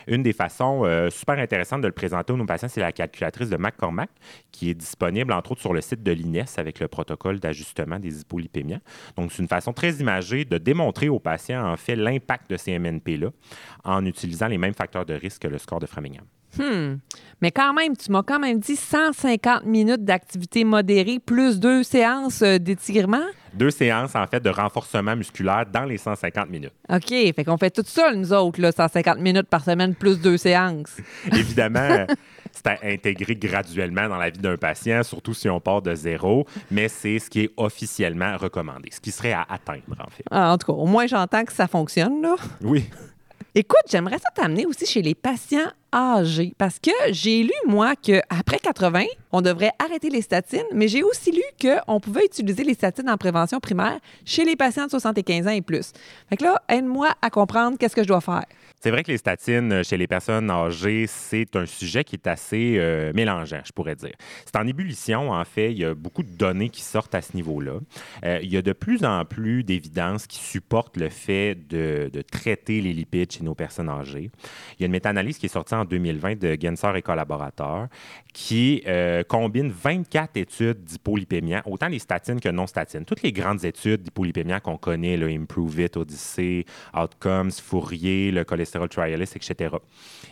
Une 0.07 0.23
des 0.23 0.33
façons 0.33 0.85
euh, 0.85 1.09
super 1.09 1.37
intéressantes 1.39 1.81
de 1.81 1.87
le 1.87 1.93
présenter 1.93 2.33
aux 2.33 2.37
nos 2.37 2.45
patients, 2.45 2.67
c'est 2.67 2.81
la 2.81 2.91
calculatrice 2.91 3.49
de 3.49 3.57
McCormack, 3.57 4.09
qui 4.51 4.69
est 4.69 4.73
disponible 4.73 5.33
entre 5.33 5.51
autres 5.51 5.61
sur 5.61 5.73
le 5.73 5.81
site 5.81 6.03
de 6.03 6.11
l'INES 6.11 6.45
avec 6.57 6.79
le 6.79 6.87
protocole 6.87 7.39
d'ajustement 7.39 7.99
des 7.99 8.21
hypolipémiens. 8.21 8.81
Donc, 9.15 9.31
c'est 9.31 9.41
une 9.41 9.47
façon 9.47 9.73
très 9.73 9.93
imagée 9.95 10.45
de 10.45 10.57
démontrer 10.57 11.09
aux 11.09 11.19
patients 11.19 11.65
en 11.65 11.77
fait 11.77 11.95
l'impact 11.95 12.49
de 12.49 12.57
ces 12.57 12.77
MNP-là 12.77 13.29
en 13.83 14.05
utilisant 14.05 14.47
les 14.47 14.57
mêmes 14.57 14.73
facteurs 14.73 15.05
de 15.05 15.13
risque 15.13 15.43
que 15.43 15.47
le 15.47 15.57
score 15.57 15.79
de 15.79 15.85
Framingham. 15.85 16.25
Hmm. 16.57 16.97
Mais 17.41 17.51
quand 17.51 17.73
même, 17.73 17.97
tu 17.97 18.09
m'as 18.09 18.23
quand 18.23 18.39
même 18.39 18.59
dit 18.59 18.77
150 18.77 19.65
minutes 19.65 20.05
d'activité 20.05 20.63
modérée 20.63 21.19
plus 21.19 21.59
deux 21.59 21.83
séances 21.83 22.41
euh, 22.41 22.57
d'étirement? 22.57 23.25
Deux 23.53 23.69
séances, 23.69 24.15
en 24.15 24.25
fait, 24.27 24.39
de 24.39 24.49
renforcement 24.49 25.15
musculaire 25.15 25.65
dans 25.71 25.83
les 25.83 25.97
150 25.97 26.49
minutes. 26.49 26.71
OK. 26.89 27.09
Fait 27.09 27.43
qu'on 27.43 27.57
fait 27.57 27.69
tout 27.69 27.83
ça, 27.85 28.13
nous 28.13 28.31
autres, 28.31 28.61
là, 28.61 28.71
150 28.71 29.19
minutes 29.19 29.47
par 29.47 29.63
semaine 29.63 29.93
plus 29.93 30.21
deux 30.21 30.37
séances. 30.37 30.95
Évidemment. 31.31 32.05
c'est 32.53 32.67
à 32.67 32.77
intégrer 32.83 33.35
graduellement 33.35 34.07
dans 34.07 34.17
la 34.17 34.29
vie 34.29 34.39
d'un 34.39 34.57
patient, 34.57 35.03
surtout 35.03 35.33
si 35.33 35.49
on 35.49 35.59
part 35.59 35.81
de 35.81 35.95
zéro, 35.95 36.45
mais 36.71 36.87
c'est 36.87 37.19
ce 37.19 37.29
qui 37.29 37.41
est 37.41 37.51
officiellement 37.57 38.37
recommandé, 38.37 38.89
ce 38.91 39.01
qui 39.01 39.11
serait 39.11 39.33
à 39.33 39.45
atteindre, 39.49 39.97
en 39.99 40.09
fait. 40.09 40.23
Ah, 40.31 40.53
en 40.53 40.57
tout 40.57 40.67
cas, 40.67 40.77
au 40.77 40.85
moins, 40.85 41.07
j'entends 41.07 41.43
que 41.43 41.51
ça 41.51 41.67
fonctionne, 41.67 42.21
là. 42.21 42.35
Oui. 42.61 42.85
Écoute, 43.55 43.83
j'aimerais 43.87 44.17
ça 44.17 44.31
t'amener 44.33 44.65
aussi 44.65 44.87
chez 44.87 45.03
les 45.03 45.13
patients 45.13 45.71
âgés 45.93 46.55
parce 46.57 46.79
que 46.79 46.89
j'ai 47.11 47.43
lu, 47.43 47.53
moi, 47.67 47.93
qu'après 47.95 48.57
80, 48.57 49.03
on 49.31 49.41
devrait 49.41 49.69
arrêter 49.77 50.09
les 50.09 50.23
statines, 50.23 50.65
mais 50.73 50.87
j'ai 50.87 51.03
aussi 51.03 51.31
lu 51.31 51.43
qu'on 51.61 51.99
pouvait 51.99 52.25
utiliser 52.25 52.63
les 52.63 52.73
statines 52.73 53.07
en 53.11 53.17
prévention 53.17 53.59
primaire 53.59 53.99
chez 54.25 54.43
les 54.43 54.55
patients 54.55 54.85
de 54.85 54.89
75 54.89 55.45
ans 55.45 55.51
et 55.51 55.61
plus. 55.61 55.91
Fait 56.31 56.37
que 56.37 56.45
là, 56.45 56.63
aide-moi 56.67 57.09
à 57.21 57.29
comprendre 57.29 57.77
qu'est-ce 57.77 57.95
que 57.95 58.01
je 58.01 58.07
dois 58.07 58.21
faire. 58.21 58.45
C'est 58.83 58.91
vrai 58.91 59.01
que 59.01 59.11
les 59.11 59.17
statines 59.17 59.71
euh, 59.71 59.81
chez 59.81 59.95
les 59.95 60.07
personnes 60.07 60.51
âgées, 60.51 61.05
c'est 61.07 61.55
un 61.55 61.65
sujet 61.65 62.03
qui 62.03 62.17
est 62.17 62.27
assez 62.27 62.75
euh, 62.77 63.13
mélangeant, 63.15 63.61
je 63.63 63.71
pourrais 63.71 63.95
dire. 63.95 64.11
C'est 64.43 64.57
en 64.57 64.67
ébullition, 64.67 65.31
en 65.31 65.45
fait. 65.45 65.71
Il 65.71 65.77
y 65.77 65.85
a 65.85 65.93
beaucoup 65.93 66.21
de 66.21 66.27
données 66.27 66.67
qui 66.67 66.81
sortent 66.81 67.15
à 67.15 67.21
ce 67.21 67.33
niveau-là. 67.33 67.75
Euh, 68.25 68.39
il 68.43 68.51
y 68.51 68.57
a 68.57 68.61
de 68.61 68.73
plus 68.73 69.05
en 69.05 69.23
plus 69.23 69.63
d'évidences 69.63 70.27
qui 70.27 70.39
supportent 70.39 70.97
le 70.97 71.07
fait 71.07 71.55
de, 71.69 72.11
traiter 72.29 72.81
les 72.81 72.91
lipides 72.91 73.31
chez 73.31 73.43
nos 73.45 73.55
personnes 73.55 73.87
âgées. 73.87 74.29
Il 74.77 74.81
y 74.81 74.83
a 74.83 74.87
une 74.87 74.91
méta-analyse 74.91 75.37
qui 75.37 75.45
est 75.45 75.49
sortie 75.49 75.75
en 75.75 75.85
2020 75.85 76.37
de 76.37 76.57
Genser 76.61 76.91
et 76.95 77.01
collaborateurs 77.01 77.87
qui 78.33 78.83
combine 79.27 79.69
24 79.69 80.37
études 80.37 80.83
d'hypolipémia, 80.83 81.61
autant 81.65 81.87
les 81.87 81.99
statines 81.99 82.39
que 82.39 82.49
non 82.49 82.65
statines. 82.65 83.05
Toutes 83.05 83.21
les 83.21 83.31
grandes 83.31 83.63
études 83.63 84.01
d'hypolipémia 84.01 84.59
qu'on 84.59 84.77
connaît, 84.77 85.17
le 85.17 85.27
Improve 85.27 85.79
It, 85.81 85.97
Odyssey, 85.97 86.65
Outcomes, 86.95 87.51
Fourier, 87.51 88.31
le 88.31 88.43
cholestérol 88.43 88.72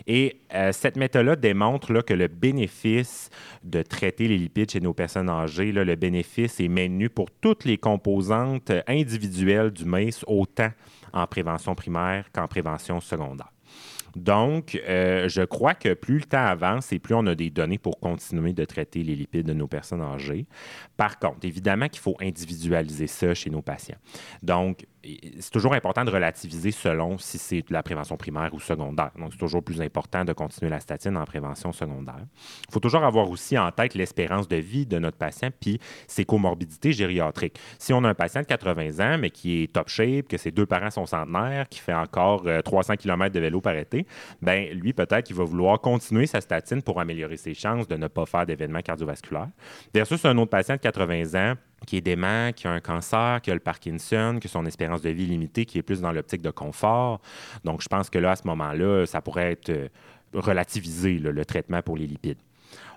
Et 0.07 0.41
euh, 0.53 0.71
cette 0.71 0.97
méthode-là 0.97 1.35
démontre 1.35 1.93
là, 1.93 2.01
que 2.01 2.13
le 2.13 2.27
bénéfice 2.27 3.29
de 3.63 3.81
traiter 3.81 4.27
les 4.27 4.37
lipides 4.37 4.71
chez 4.71 4.79
nos 4.79 4.93
personnes 4.93 5.29
âgées, 5.29 5.71
le 5.71 5.95
bénéfice 5.95 6.59
est 6.59 6.67
maintenu 6.67 7.09
pour 7.09 7.29
toutes 7.31 7.65
les 7.65 7.77
composantes 7.77 8.71
individuelles 8.87 9.71
du 9.71 9.85
MACE, 9.85 10.23
autant 10.27 10.69
en 11.13 11.27
prévention 11.27 11.75
primaire 11.75 12.31
qu'en 12.31 12.47
prévention 12.47 12.99
secondaire. 12.99 13.51
Donc, 14.15 14.79
euh, 14.87 15.29
je 15.29 15.41
crois 15.41 15.73
que 15.73 15.93
plus 15.93 16.19
le 16.19 16.23
temps 16.23 16.45
avance 16.45 16.91
et 16.91 16.99
plus 16.99 17.15
on 17.15 17.25
a 17.27 17.35
des 17.35 17.49
données 17.49 17.77
pour 17.77 17.99
continuer 17.99 18.53
de 18.53 18.65
traiter 18.65 19.03
les 19.03 19.15
lipides 19.15 19.47
de 19.47 19.53
nos 19.53 19.67
personnes 19.67 20.01
âgées. 20.01 20.45
Par 20.97 21.19
contre, 21.19 21.45
évidemment 21.45 21.87
qu'il 21.87 22.01
faut 22.01 22.17
individualiser 22.19 23.07
ça 23.07 23.33
chez 23.33 23.49
nos 23.49 23.61
patients. 23.61 23.97
Donc, 24.43 24.85
c'est 25.03 25.51
toujours 25.51 25.73
important 25.73 26.05
de 26.05 26.11
relativiser 26.11 26.71
selon 26.71 27.17
si 27.17 27.37
c'est 27.37 27.61
de 27.61 27.73
la 27.73 27.81
prévention 27.81 28.17
primaire 28.17 28.53
ou 28.53 28.59
secondaire. 28.59 29.11
Donc, 29.17 29.29
c'est 29.31 29.39
toujours 29.39 29.63
plus 29.63 29.81
important 29.81 30.23
de 30.23 30.33
continuer 30.33 30.69
la 30.69 30.79
statine 30.79 31.17
en 31.17 31.25
prévention 31.25 31.71
secondaire. 31.71 32.25
Il 32.67 32.73
faut 32.73 32.79
toujours 32.79 33.03
avoir 33.03 33.29
aussi 33.29 33.57
en 33.57 33.71
tête 33.71 33.95
l'espérance 33.95 34.47
de 34.47 34.57
vie 34.57 34.85
de 34.85 34.99
notre 34.99 35.17
patient 35.17 35.49
puis 35.59 35.79
ses 36.07 36.25
comorbidités 36.25 36.91
gériatriques. 36.91 37.59
Si 37.79 37.93
on 37.93 38.03
a 38.03 38.09
un 38.09 38.13
patient 38.13 38.41
de 38.41 38.45
80 38.45 38.99
ans, 38.99 39.17
mais 39.17 39.31
qui 39.31 39.63
est 39.63 39.73
top 39.73 39.89
shape, 39.89 40.27
que 40.27 40.37
ses 40.37 40.51
deux 40.51 40.65
parents 40.65 40.91
sont 40.91 41.05
centenaires, 41.05 41.67
qui 41.69 41.79
fait 41.79 41.93
encore 41.93 42.45
300 42.63 42.93
euh, 42.93 42.95
km 42.95 43.33
de 43.33 43.39
vélo 43.39 43.61
par 43.61 43.75
été, 43.75 44.05
ben 44.41 44.69
lui, 44.73 44.93
peut-être 44.93 45.25
qu'il 45.25 45.35
va 45.35 45.43
vouloir 45.43 45.79
continuer 45.81 46.27
sa 46.27 46.41
statine 46.41 46.81
pour 46.81 46.99
améliorer 46.99 47.37
ses 47.37 47.53
chances 47.53 47.87
de 47.87 47.95
ne 47.95 48.07
pas 48.07 48.25
faire 48.25 48.45
d'événements 48.45 48.81
cardiovasculaires. 48.81 49.49
Versus 49.93 50.23
un 50.25 50.37
autre 50.37 50.51
patient 50.51 50.75
de 50.75 50.81
80 50.81 51.51
ans 51.51 51.55
qui 51.85 51.97
est 51.97 52.01
dément, 52.01 52.51
qui 52.53 52.67
a 52.67 52.71
un 52.71 52.79
cancer, 52.79 53.41
qui 53.41 53.51
a 53.51 53.53
le 53.53 53.59
Parkinson, 53.59 54.37
qui 54.39 54.47
a 54.47 54.49
son 54.49 54.65
espérance 54.65 55.01
de 55.01 55.09
vie 55.09 55.25
limitée, 55.25 55.65
qui 55.65 55.77
est 55.77 55.83
plus 55.83 56.01
dans 56.01 56.11
l'optique 56.11 56.41
de 56.41 56.51
confort. 56.51 57.21
Donc, 57.63 57.81
je 57.81 57.87
pense 57.87 58.09
que 58.09 58.19
là, 58.19 58.31
à 58.31 58.35
ce 58.35 58.47
moment-là, 58.47 59.05
ça 59.05 59.21
pourrait 59.21 59.51
être 59.51 59.69
euh, 59.69 59.87
relativisé, 60.33 61.17
le 61.17 61.45
traitement 61.45 61.81
pour 61.81 61.97
les 61.97 62.07
lipides. 62.07 62.39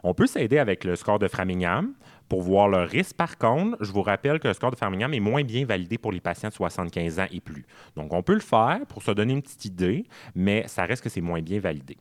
On 0.02 0.14
peut 0.14 0.26
s'aider 0.26 0.58
avec 0.58 0.84
le 0.84 0.96
score 0.96 1.18
de 1.18 1.28
Framingham 1.28 1.94
pour 2.28 2.42
voir 2.42 2.68
le 2.68 2.78
risque. 2.78 3.16
Par 3.16 3.38
contre, 3.38 3.76
je 3.80 3.92
vous 3.92 4.02
rappelle 4.02 4.38
que 4.38 4.48
le 4.48 4.54
score 4.54 4.70
de 4.70 4.76
Framingham 4.76 5.12
est 5.14 5.20
moins 5.20 5.42
bien 5.42 5.64
validé 5.64 5.98
pour 5.98 6.12
les 6.12 6.20
patients 6.20 6.48
de 6.48 6.54
75 6.54 7.20
ans 7.20 7.26
et 7.30 7.40
plus. 7.40 7.64
Donc, 7.96 8.12
on 8.12 8.22
peut 8.22 8.34
le 8.34 8.40
faire 8.40 8.80
pour 8.88 9.02
se 9.02 9.10
donner 9.10 9.32
une 9.32 9.42
petite 9.42 9.64
idée, 9.64 10.04
mais 10.34 10.66
ça 10.68 10.84
reste 10.84 11.02
que 11.02 11.08
c'est 11.08 11.20
moins 11.20 11.40
bien 11.40 11.60
validé. 11.60 11.96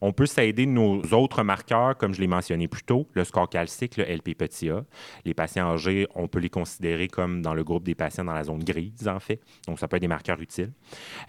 On 0.00 0.12
peut 0.12 0.26
s'aider 0.26 0.66
de 0.66 0.70
nos 0.70 1.02
autres 1.12 1.42
marqueurs, 1.42 1.96
comme 1.96 2.14
je 2.14 2.20
l'ai 2.20 2.26
mentionné 2.26 2.68
plus 2.68 2.82
tôt, 2.82 3.08
le 3.12 3.24
score 3.24 3.48
calcique, 3.48 3.96
le 3.96 4.04
LP 4.04 4.34
petit 4.36 4.70
a. 4.70 4.84
Les 5.24 5.34
patients 5.34 5.72
âgés, 5.72 6.06
on 6.14 6.28
peut 6.28 6.38
les 6.38 6.50
considérer 6.50 7.08
comme 7.08 7.42
dans 7.42 7.54
le 7.54 7.64
groupe 7.64 7.84
des 7.84 7.94
patients 7.94 8.24
dans 8.24 8.34
la 8.34 8.44
zone 8.44 8.62
grise, 8.62 9.08
en 9.08 9.20
fait. 9.20 9.40
Donc, 9.66 9.78
ça 9.78 9.88
peut 9.88 9.96
être 9.96 10.02
des 10.02 10.08
marqueurs 10.08 10.40
utiles. 10.40 10.72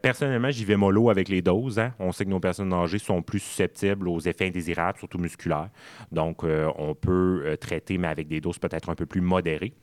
Personnellement, 0.02 0.52
j'y 0.52 0.66
vais 0.66 0.78
mollo 0.78 1.10
avec 1.10 1.30
les 1.30 1.42
doses. 1.42 1.80
Hein. 1.80 1.94
On 2.00 2.12
sait 2.12 2.26
que 2.26 2.30
nos 2.30 2.40
personnes 2.40 2.74
âgées 2.74 3.00
sont 3.00 3.22
plus 3.22 3.40
susceptibles 3.40 4.08
aux 4.08 4.20
effets 4.20 4.48
indésirables, 4.48 4.98
surtout 4.98 5.18
musculaires. 5.18 5.70
Donc, 6.12 6.44
euh, 6.44 6.72
on 6.78 6.96
peut 6.96 7.44
euh, 7.46 7.56
traiter, 7.56 7.98
mais 7.98 8.08
avec 8.08 8.28
des 8.28 8.42
doses 8.42 8.60
peut-être 8.60 8.90
un 8.90 8.96
peu 8.96 9.06
plus 9.06 9.22
modérées. 9.22 9.74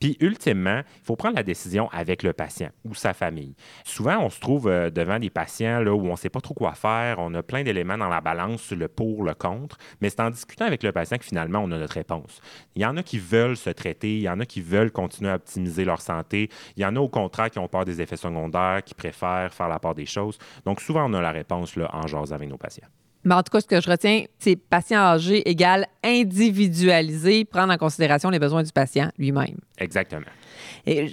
Puis, 0.00 0.16
ultimement, 0.20 0.82
il 1.00 1.04
faut 1.04 1.16
prendre 1.16 1.36
la 1.36 1.42
décision 1.42 1.88
avec 1.90 2.22
le 2.22 2.32
patient 2.32 2.70
ou 2.84 2.94
sa 2.94 3.12
famille. 3.12 3.54
Souvent, 3.84 4.18
on 4.18 4.30
se 4.30 4.40
trouve 4.40 4.68
euh, 4.68 4.90
devant 4.90 5.18
des 5.18 5.30
patients 5.30 5.80
là, 5.80 5.94
où 5.94 6.06
on 6.06 6.12
ne 6.12 6.16
sait 6.16 6.30
pas 6.30 6.40
trop 6.40 6.54
quoi 6.54 6.74
faire. 6.74 7.16
On 7.18 7.34
a 7.34 7.42
plein 7.42 7.62
d'éléments 7.62 7.98
dans 7.98 8.08
la 8.08 8.20
balance 8.32 8.72
le 8.72 8.88
pour, 8.88 9.24
le 9.24 9.34
contre, 9.34 9.76
mais 10.00 10.08
c'est 10.08 10.20
en 10.20 10.30
discutant 10.30 10.64
avec 10.64 10.82
le 10.82 10.92
patient 10.92 11.18
que 11.18 11.24
finalement 11.24 11.60
on 11.60 11.70
a 11.70 11.78
notre 11.78 11.94
réponse. 11.94 12.40
Il 12.74 12.82
y 12.82 12.86
en 12.86 12.96
a 12.96 13.02
qui 13.02 13.18
veulent 13.18 13.56
se 13.56 13.70
traiter, 13.70 14.16
il 14.16 14.22
y 14.22 14.28
en 14.28 14.40
a 14.40 14.46
qui 14.46 14.62
veulent 14.62 14.90
continuer 14.90 15.30
à 15.30 15.34
optimiser 15.34 15.84
leur 15.84 16.00
santé, 16.00 16.48
il 16.76 16.82
y 16.82 16.86
en 16.86 16.96
a 16.96 17.00
au 17.00 17.08
contraire 17.08 17.50
qui 17.50 17.58
ont 17.58 17.68
peur 17.68 17.84
des 17.84 18.00
effets 18.00 18.16
secondaires, 18.16 18.82
qui 18.84 18.94
préfèrent 18.94 19.52
faire 19.52 19.68
la 19.68 19.78
part 19.78 19.94
des 19.94 20.06
choses. 20.06 20.38
Donc 20.64 20.80
souvent 20.80 21.08
on 21.08 21.14
a 21.14 21.20
la 21.20 21.32
réponse 21.32 21.76
là, 21.76 21.90
en 21.92 22.06
jasant 22.06 22.34
avec 22.34 22.48
nos 22.48 22.56
patients. 22.56 22.88
Mais 23.24 23.34
en 23.34 23.42
tout 23.42 23.50
cas, 23.50 23.60
ce 23.60 23.66
que 23.66 23.80
je 23.80 23.88
retiens, 23.88 24.24
c'est 24.38 24.56
patient 24.56 24.98
âgé 24.98 25.48
égale 25.48 25.86
individualisé, 26.02 27.44
prendre 27.44 27.72
en 27.72 27.76
considération 27.76 28.30
les 28.30 28.38
besoins 28.38 28.62
du 28.62 28.72
patient 28.72 29.10
lui-même. 29.18 29.58
Exactement. 29.78 30.26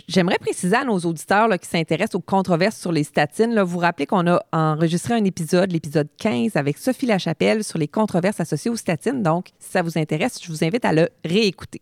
J'aimerais 0.08 0.38
préciser 0.40 0.76
à 0.76 0.84
nos 0.84 0.98
auditeurs 1.00 1.50
qui 1.60 1.68
s'intéressent 1.68 2.16
aux 2.16 2.22
controverses 2.22 2.78
sur 2.78 2.92
les 2.92 3.04
statines, 3.04 3.54
là, 3.54 3.64
vous 3.64 3.78
rappelez 3.78 4.06
qu'on 4.06 4.28
a 4.28 4.42
enregistré 4.52 5.14
un 5.14 5.24
épisode, 5.24 5.72
l'épisode 5.72 6.08
15, 6.18 6.56
avec 6.56 6.78
Sophie 6.78 7.06
Lachapelle 7.06 7.64
sur 7.64 7.78
les 7.78 7.88
controverses 7.88 8.40
associées 8.40 8.72
aux 8.72 8.76
statines. 8.76 9.22
Donc, 9.22 9.50
si 9.60 9.72
ça 9.72 9.82
vous 9.82 9.98
intéresse, 9.98 10.40
je 10.42 10.52
vous 10.52 10.64
invite 10.64 10.86
à 10.86 10.94
le 10.94 11.10
réécouter. 11.24 11.82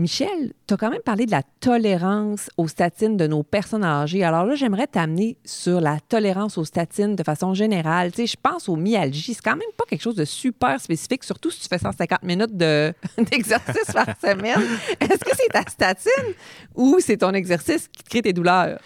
Michel, 0.00 0.54
tu 0.66 0.72
as 0.72 0.76
quand 0.78 0.88
même 0.88 1.02
parlé 1.02 1.26
de 1.26 1.30
la 1.30 1.42
tolérance 1.60 2.48
aux 2.56 2.68
statines 2.68 3.18
de 3.18 3.26
nos 3.26 3.42
personnes 3.42 3.84
âgées. 3.84 4.24
Alors 4.24 4.46
là, 4.46 4.54
j'aimerais 4.54 4.86
t'amener 4.86 5.36
sur 5.44 5.78
la 5.78 6.00
tolérance 6.00 6.56
aux 6.56 6.64
statines 6.64 7.16
de 7.16 7.22
façon 7.22 7.52
générale. 7.52 8.10
Tu 8.10 8.26
je 8.26 8.36
pense 8.42 8.70
aux 8.70 8.76
myalgies. 8.76 9.34
C'est 9.34 9.42
quand 9.42 9.56
même 9.56 9.68
pas 9.76 9.84
quelque 9.86 10.00
chose 10.00 10.16
de 10.16 10.24
super 10.24 10.80
spécifique, 10.80 11.22
surtout 11.22 11.50
si 11.50 11.60
tu 11.60 11.68
fais 11.68 11.78
150 11.78 12.22
minutes 12.22 12.56
d'exercice 12.56 13.92
par 13.92 14.06
semaine. 14.18 14.62
Est-ce 15.00 15.22
que 15.22 15.36
c'est 15.36 15.52
ta 15.52 15.68
statine 15.68 16.34
ou 16.74 16.96
c'est 17.00 17.18
ton 17.18 17.32
exercice 17.32 17.86
qui 17.88 18.02
te 18.02 18.08
crée 18.08 18.22
tes 18.22 18.32
douleurs? 18.32 18.80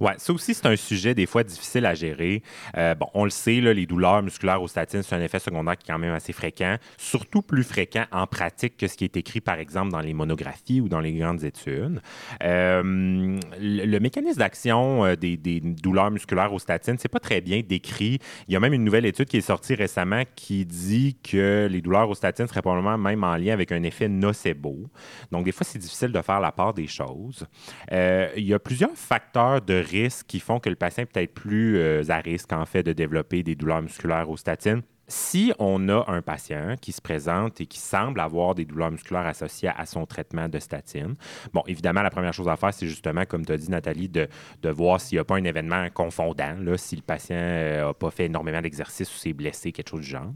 Oui, 0.00 0.12
ça 0.18 0.34
aussi, 0.34 0.52
c'est 0.52 0.66
un 0.66 0.76
sujet 0.76 1.14
des 1.14 1.24
fois 1.24 1.44
difficile 1.44 1.86
à 1.86 1.94
gérer. 1.94 2.42
Euh, 2.76 2.94
bon, 2.94 3.06
on 3.14 3.24
le 3.24 3.30
sait, 3.30 3.62
les 3.62 3.86
douleurs 3.86 4.22
musculaires 4.22 4.60
aux 4.60 4.68
statines, 4.68 5.02
c'est 5.02 5.14
un 5.14 5.22
effet 5.22 5.38
secondaire 5.38 5.78
qui 5.78 5.90
est 5.90 5.94
quand 5.94 5.98
même 5.98 6.12
assez 6.12 6.34
fréquent, 6.34 6.76
surtout 6.98 7.40
plus 7.40 7.64
fréquent 7.64 8.04
en 8.12 8.26
pratique 8.26 8.76
que 8.76 8.86
ce 8.86 8.98
qui 8.98 9.04
est 9.04 9.16
écrit, 9.16 9.40
par 9.40 9.58
exemple, 9.58 9.92
dans 9.92 10.00
les 10.00 10.12
monographies 10.12 10.57
ou 10.80 10.88
dans 10.88 11.00
les 11.00 11.12
grandes 11.12 11.44
études. 11.44 12.00
Euh, 12.42 13.38
le, 13.60 13.98
mécanisme 13.98 14.38
d'action 14.38 15.04
euh, 15.04 15.16
des, 15.16 15.36
douleurs 15.60 16.10
musculaires 16.10 16.52
aux 16.52 16.58
statines, 16.58 16.96
c'est 16.98 17.08
pas 17.08 17.20
très 17.20 17.40
bien 17.40 17.62
décrit. 17.66 18.18
Il 18.46 18.54
y 18.54 18.56
a 18.56 18.60
même 18.60 18.74
une 18.74 18.84
nouvelle 18.84 19.06
étude 19.06 19.28
qui 19.28 19.38
est 19.38 19.42
sortie 19.42 19.74
récemment 19.74 20.22
qui 20.34 20.64
dit 20.64 21.16
que 21.22 21.68
les 21.70 21.80
douleurs 21.80 22.08
aux 22.08 22.14
statines 22.14 22.46
seraient 22.46 22.62
probablement 22.62 22.98
même 22.98 23.24
en 23.24 23.36
lien 23.36 23.52
avec 23.52 23.72
un 23.72 23.82
effet 23.82 24.08
nocebo. 24.08 24.86
Donc, 25.30 25.44
des 25.44 25.52
fois, 25.52 25.64
c'est 25.64 25.78
difficile 25.78 26.12
de 26.12 26.22
faire 26.22 26.40
la 26.40 26.52
part 26.52 26.74
des 26.74 26.86
choses. 26.86 27.46
il 27.90 28.44
y 28.44 28.54
a 28.54 28.58
plusieurs 28.58 28.94
facteurs 28.94 29.62
de 29.62 29.74
risques 29.74 30.26
qui 30.26 30.40
font 30.40 30.60
que 30.60 30.68
le 30.68 30.76
patient 30.76 31.02
est 31.02 31.06
peut-être 31.06 31.34
plus 31.34 31.78
euh, 31.78 32.02
à 32.08 32.18
risque, 32.18 32.52
en 32.52 32.64
fait, 32.66 32.82
de 32.82 32.92
développer 32.92 33.42
des 33.42 33.54
douleurs 33.54 33.82
musculaires 33.82 34.28
aux 34.28 34.36
statines. 34.36 34.82
Si 35.10 35.52
on 35.58 35.88
a 35.88 36.04
un 36.08 36.20
patient 36.20 36.74
qui 36.78 36.92
se 36.92 37.00
présente 37.00 37.62
et 37.62 37.66
qui 37.66 37.78
semble 37.78 38.20
avoir 38.20 38.54
des 38.54 38.66
douleurs 38.66 38.90
musculaires 38.90 39.26
associées 39.26 39.70
à 39.74 39.86
son 39.86 40.04
traitement 40.04 40.50
de 40.50 40.58
statine, 40.58 41.14
bon, 41.54 41.62
évidemment, 41.66 42.02
la 42.02 42.10
première 42.10 42.34
chose 42.34 42.46
à 42.46 42.56
faire, 42.56 42.74
c'est 42.74 42.86
justement, 42.86 43.24
comme 43.24 43.46
tu 43.46 43.52
as 43.52 43.56
dit, 43.56 43.70
Nathalie, 43.70 44.10
de, 44.10 44.28
de 44.60 44.68
voir 44.68 45.00
s'il 45.00 45.16
n'y 45.16 45.20
a 45.20 45.24
pas 45.24 45.36
un 45.36 45.44
événement 45.44 45.88
confondant, 45.94 46.54
là, 46.60 46.76
si 46.76 46.94
le 46.94 47.00
patient 47.00 47.36
n'a 47.36 47.88
euh, 47.88 47.92
pas 47.94 48.10
fait 48.10 48.26
énormément 48.26 48.60
d'exercice 48.60 49.10
ou 49.14 49.16
s'est 49.16 49.32
blessé, 49.32 49.72
quelque 49.72 49.88
chose 49.88 50.02
du 50.02 50.08
genre. 50.08 50.30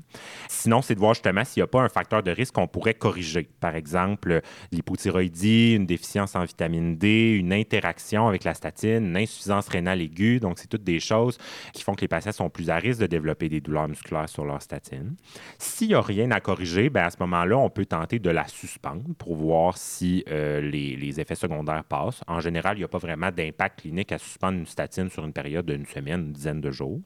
Sinon, 0.49 0.81
c'est 0.81 0.95
de 0.95 1.01
voir 1.01 1.13
justement 1.13 1.45
s'il 1.45 1.61
n'y 1.61 1.65
a 1.65 1.69
pas 1.69 1.83
un 1.83 1.91
facteur 1.91 2.23
de 2.23 2.31
risque 2.31 2.55
qu'on 2.55 2.67
pourrait 2.67 2.95
corriger. 2.95 3.51
Par 3.61 3.77
exemple, 3.77 4.41
l'hypothyroïdie, 4.71 5.75
une 5.75 5.87
déficience 5.87 6.35
en 6.35 6.45
vitamine 6.45 6.97
D, 6.97 7.37
une 7.39 7.53
interaction 7.53 8.27
avec 8.27 8.45
la 8.45 8.55
statine, 8.55 9.05
une 9.05 9.17
insuffisance 9.19 9.69
rénale 9.69 10.01
aiguë. 10.01 10.41
Donc, 10.41 10.59
c'est 10.59 10.69
toutes 10.69 10.85
des 10.85 10.99
choses 10.99 11.37
qui 11.75 11.83
font 11.83 11.95
que 11.95 12.01
les 12.01 12.09
patients 12.09 12.33
sont 12.33 12.49
plus 12.49 12.71
à 12.71 12.77
risque 12.77 13.01
de 13.01 13.07
développer 13.07 13.51
des 13.51 13.61
douleurs 13.61 13.89
musculaires 13.89 14.31
sur 14.31 14.47
leur 14.47 14.62
statine. 14.63 15.17
S'il 15.59 15.89
n'y 15.89 15.95
a 15.95 16.01
rien 16.01 16.31
à 16.31 16.41
corriger, 16.41 16.91
bien, 16.91 17.05
à 17.05 17.11
ce 17.11 17.17
moment-là, 17.21 17.57
on 17.59 17.71
peut 17.71 17.87
tenter 17.87 18.19
de 18.19 18.31
la 18.31 18.47
suspendre 18.47 19.03
pour 19.19 19.37
voir 19.37 19.77
si 19.77 20.25
euh, 20.29 20.61
les, 20.61 21.21
effets 21.21 21.35
secondaires 21.35 21.85
passent. 21.85 22.23
En 22.27 22.41
général, 22.41 22.77
il 22.77 22.81
n'y 22.81 22.85
a 22.85 22.89
pas 22.89 22.99
vraiment 22.99 23.31
d'impact 23.31 23.81
clinique 23.81 24.13
à 24.13 24.19
suspendre 24.19 24.59
une 24.59 24.67
statine 24.67 25.11
sur 25.11 25.25
une 25.25 25.33
période 25.33 25.67
d'une 25.67 25.87
semaine, 25.87 26.27
une 26.27 26.33
dizaine 26.33 26.61
de 26.61 26.71
jours. 26.71 27.01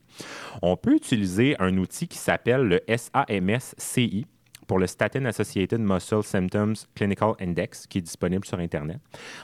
On 0.62 0.76
peut 0.76 0.94
utiliser 0.94 1.56
un 1.58 1.76
outil 1.78 2.06
qui 2.06 2.18
s'appelle 2.18 2.62
le 2.62 2.80
SAMS-CI 2.88 4.26
pour 4.66 4.78
le 4.78 4.86
Statin 4.86 5.24
Associated 5.26 5.80
Muscle 5.80 6.22
Symptoms 6.22 6.74
Clinical 6.94 7.34
Index 7.40 7.86
qui 7.86 7.98
est 7.98 8.02
disponible 8.02 8.44
sur 8.44 8.58
Internet. 8.58 8.98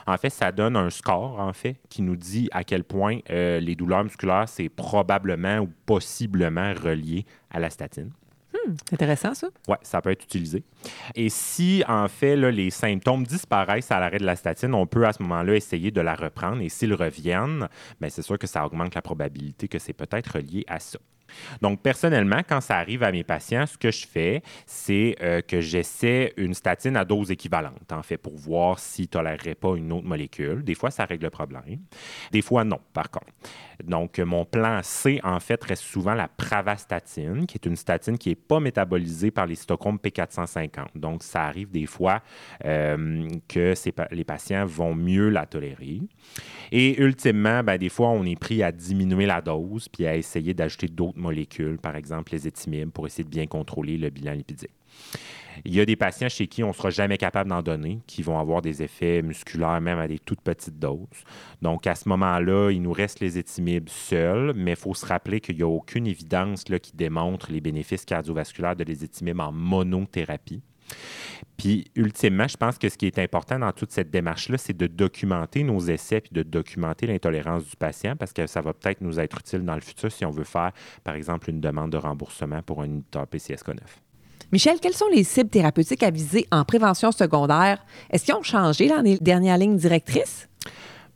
En 0.07 0.17
fait, 0.17 0.29
ça 0.29 0.51
donne 0.51 0.75
un 0.75 0.89
score, 0.89 1.39
en 1.39 1.53
fait, 1.53 1.77
qui 1.89 2.01
nous 2.01 2.15
dit 2.15 2.49
à 2.51 2.63
quel 2.63 2.83
point 2.83 3.19
euh, 3.29 3.59
les 3.59 3.75
douleurs 3.75 4.03
musculaires, 4.03 4.47
c'est 4.47 4.69
probablement 4.69 5.59
ou 5.59 5.69
possiblement 5.85 6.73
relié 6.73 7.25
à 7.49 7.59
la 7.59 7.69
statine. 7.69 8.11
Hmm, 8.53 8.73
intéressant, 8.91 9.33
ça. 9.33 9.47
Oui, 9.67 9.75
ça 9.81 10.01
peut 10.01 10.11
être 10.11 10.23
utilisé. 10.23 10.63
Et 11.15 11.29
si, 11.29 11.83
en 11.87 12.07
fait, 12.07 12.35
là, 12.35 12.51
les 12.51 12.69
symptômes 12.69 13.25
disparaissent 13.25 13.91
à 13.91 13.99
l'arrêt 13.99 14.19
de 14.19 14.25
la 14.25 14.35
statine, 14.35 14.73
on 14.73 14.85
peut 14.85 15.05
à 15.07 15.13
ce 15.13 15.23
moment-là 15.23 15.55
essayer 15.55 15.91
de 15.91 16.01
la 16.01 16.15
reprendre. 16.15 16.61
Et 16.61 16.69
s'ils 16.69 16.93
reviennent, 16.93 17.67
bien, 17.99 18.09
c'est 18.09 18.21
sûr 18.21 18.37
que 18.37 18.47
ça 18.47 18.65
augmente 18.65 18.93
la 18.93 19.01
probabilité 19.01 19.67
que 19.67 19.79
c'est 19.79 19.93
peut-être 19.93 20.35
relié 20.35 20.63
à 20.67 20.79
ça. 20.79 20.99
Donc, 21.61 21.81
personnellement, 21.81 22.41
quand 22.47 22.61
ça 22.61 22.77
arrive 22.77 23.03
à 23.03 23.11
mes 23.11 23.23
patients, 23.23 23.65
ce 23.65 23.77
que 23.77 23.91
je 23.91 24.07
fais, 24.07 24.41
c'est 24.65 25.15
euh, 25.21 25.41
que 25.41 25.61
j'essaie 25.61 26.33
une 26.37 26.53
statine 26.53 26.97
à 26.97 27.05
dose 27.05 27.31
équivalente, 27.31 27.91
en 27.91 28.03
fait, 28.03 28.17
pour 28.17 28.35
voir 28.35 28.79
s'il 28.79 29.05
ne 29.05 29.09
tolérerait 29.09 29.55
pas 29.55 29.75
une 29.75 29.91
autre 29.91 30.07
molécule. 30.07 30.63
Des 30.63 30.75
fois, 30.75 30.91
ça 30.91 31.05
règle 31.05 31.25
le 31.25 31.29
problème. 31.29 31.79
Des 32.31 32.41
fois, 32.41 32.63
non, 32.63 32.79
par 32.93 33.09
contre. 33.09 33.31
Donc, 33.83 34.19
mon 34.19 34.45
plan 34.45 34.79
C, 34.83 35.19
en 35.23 35.39
fait, 35.39 35.63
reste 35.63 35.83
souvent 35.83 36.13
la 36.13 36.27
pravastatine, 36.27 37.45
qui 37.45 37.57
est 37.57 37.65
une 37.65 37.75
statine 37.75 38.17
qui 38.17 38.29
n'est 38.29 38.35
pas 38.35 38.59
métabolisée 38.59 39.31
par 39.31 39.45
les 39.45 39.55
cytochromes 39.55 39.97
P450. 39.97 40.87
Donc, 40.95 41.23
ça 41.23 41.43
arrive 41.43 41.71
des 41.71 41.85
fois 41.85 42.21
euh, 42.65 43.27
que 43.47 43.73
les 44.11 44.23
patients 44.23 44.65
vont 44.65 44.95
mieux 44.95 45.29
la 45.29 45.45
tolérer. 45.45 46.01
Et 46.71 47.01
ultimement, 47.01 47.63
ben, 47.63 47.77
des 47.77 47.89
fois, 47.89 48.09
on 48.09 48.23
est 48.25 48.39
pris 48.39 48.63
à 48.63 48.71
diminuer 48.71 49.25
la 49.25 49.41
dose 49.41 49.89
puis 49.89 50.05
à 50.05 50.15
essayer 50.15 50.53
d'ajouter 50.53 50.87
d'autres 50.87 51.19
molécules, 51.23 51.79
par 51.79 51.95
exemple 51.95 52.33
les 52.33 52.47
éthymibes, 52.47 52.91
pour 52.91 53.07
essayer 53.07 53.23
de 53.23 53.29
bien 53.29 53.47
contrôler 53.47 53.97
le 53.97 54.09
bilan 54.09 54.33
lipidique. 54.33 54.69
Il 55.65 55.73
y 55.73 55.79
a 55.79 55.85
des 55.85 55.95
patients 55.95 56.29
chez 56.29 56.47
qui 56.47 56.63
on 56.63 56.69
ne 56.69 56.73
sera 56.73 56.89
jamais 56.89 57.17
capable 57.17 57.49
d'en 57.49 57.61
donner, 57.61 57.99
qui 58.07 58.21
vont 58.21 58.39
avoir 58.39 58.61
des 58.61 58.81
effets 58.83 59.21
musculaires 59.21 59.81
même 59.81 59.99
à 59.99 60.07
des 60.07 60.19
toutes 60.19 60.41
petites 60.41 60.79
doses. 60.79 61.23
Donc, 61.61 61.87
à 61.87 61.95
ce 61.95 62.09
moment-là, 62.09 62.71
il 62.71 62.81
nous 62.81 62.91
reste 62.91 63.19
les 63.19 63.37
éthymibes 63.37 63.89
seuls, 63.89 64.53
mais 64.55 64.71
il 64.71 64.77
faut 64.77 64.93
se 64.93 65.05
rappeler 65.05 65.41
qu'il 65.41 65.55
n'y 65.55 65.63
a 65.63 65.67
aucune 65.67 66.07
évidence 66.07 66.69
là, 66.69 66.79
qui 66.79 66.95
démontre 66.95 67.51
les 67.51 67.61
bénéfices 67.61 68.05
cardiovasculaires 68.05 68.75
de 68.75 68.83
l'éthymibe 68.83 69.39
en 69.39 69.51
monothérapie. 69.51 70.61
Puis, 71.57 71.85
ultimement, 71.95 72.47
je 72.47 72.57
pense 72.57 72.77
que 72.77 72.89
ce 72.89 72.97
qui 72.97 73.05
est 73.05 73.19
important 73.19 73.59
dans 73.59 73.71
toute 73.71 73.91
cette 73.91 74.09
démarche-là, 74.09 74.57
c'est 74.57 74.75
de 74.75 74.87
documenter 74.87 75.63
nos 75.63 75.79
essais 75.79 76.19
puis 76.19 76.31
de 76.33 76.43
documenter 76.43 77.07
l'intolérance 77.07 77.65
du 77.65 77.75
patient 77.75 78.15
parce 78.15 78.33
que 78.33 78.47
ça 78.47 78.61
va 78.61 78.73
peut-être 78.73 79.01
nous 79.01 79.19
être 79.19 79.37
utile 79.39 79.63
dans 79.63 79.75
le 79.75 79.81
futur 79.81 80.11
si 80.11 80.25
on 80.25 80.31
veut 80.31 80.43
faire, 80.43 80.71
par 81.03 81.15
exemple, 81.15 81.49
une 81.49 81.61
demande 81.61 81.91
de 81.91 81.97
remboursement 81.97 82.61
pour 82.63 82.81
un 82.81 82.85
inhibiteur 82.85 83.25
PCSK9. 83.25 83.79
Michel, 84.51 84.79
quelles 84.79 84.93
sont 84.93 85.07
les 85.11 85.23
cibles 85.23 85.49
thérapeutiques 85.49 86.03
à 86.03 86.11
viser 86.11 86.47
en 86.51 86.63
prévention 86.63 87.11
secondaire? 87.11 87.83
Est-ce 88.09 88.25
qu'ils 88.25 88.35
ont 88.35 88.43
changé 88.43 88.87
dans 88.87 89.01
les 89.01 89.17
dernières 89.17 89.57
lignes 89.57 89.77
directrices? 89.77 90.47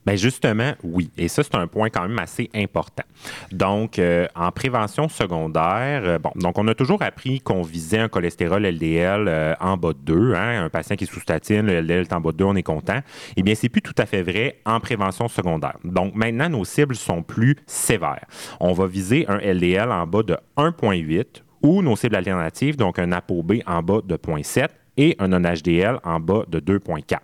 Bien, 0.08 0.15
justement, 0.15 0.72
oui. 0.86 1.12
Et 1.17 1.28
ça, 1.28 1.43
c'est 1.43 1.56
un 1.56 1.67
point 1.67 1.89
quand 1.89 2.08
même 2.08 2.17
assez 2.17 2.50
important. 2.56 3.04
Donc, 3.52 4.00
euh, 4.00 4.26
en 4.38 4.54
prévention 4.54 5.10
secondaire, 5.10 6.02
euh, 6.06 6.17
bon, 6.17 6.32
donc 6.36 6.58
on 6.58 6.65
a 6.70 6.74
toujours 6.74 7.02
appris 7.02 7.41
qu'on 7.41 7.62
visait 7.62 8.00
un 8.00 8.08
cholestérol 8.08 8.65
LDL 8.65 9.26
euh, 9.28 9.54
en 9.60 9.76
bas 9.76 9.91
de 9.91 10.00
2. 10.06 10.34
Hein, 10.34 10.63
un 10.63 10.70
patient 10.70 10.96
qui 10.96 11.04
est 11.04 11.12
sous 11.12 11.20
statine, 11.20 11.65
le 11.65 11.82
LDL 11.82 12.04
est 12.04 12.13
en 12.13 12.22
bas 12.22 12.32
de 12.32 12.38
2, 12.38 12.46
on 12.46 12.56
est 12.56 12.63
content. 12.63 13.02
Eh 13.36 13.43
bien, 13.43 13.54
c'est 13.54 13.67
plus 13.67 13.82
tout 13.82 13.96
à 13.98 14.06
fait 14.06 14.22
vrai 14.22 14.62
en 14.65 14.80
prévention 14.80 15.28
secondaire. 15.28 15.76
Donc, 15.84 16.15
maintenant, 16.15 16.48
nos 16.48 16.63
cibles 16.63 16.96
sont 16.96 17.22
plus 17.22 17.58
sévères. 17.65 18.24
On 18.62 18.72
va 18.72 18.88
viser 18.88 19.26
un 19.28 19.39
LDL 19.39 19.91
en 19.91 20.08
bas 20.08 20.24
de 20.24 20.38
1,8 20.56 21.43
ou 21.63 21.82
nos 21.82 21.98
cibles 21.98 22.15
alternatives, 22.15 22.78
donc 22.78 22.98
un 22.98 23.12
ApoB 23.12 23.56
en 23.65 23.84
bas 23.84 24.00
de 24.06 24.15
0,7 24.15 24.70
et 24.98 25.16
un 25.20 25.30
non-HDL 25.30 26.00
en 26.04 26.20
bas 26.20 26.44
de 26.48 26.60
2,4. 26.60 27.20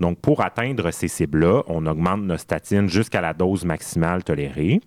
Donc, 0.00 0.18
pour 0.18 0.42
atteindre 0.42 0.90
ces 0.90 1.08
cibles-là, 1.08 1.62
on 1.66 1.86
augmente 1.86 2.22
nos 2.22 2.36
statines 2.36 2.88
jusqu'à 2.88 3.20
la 3.20 3.32
dose 3.32 3.64
maximale 3.64 4.24
tolérée. 4.24 4.80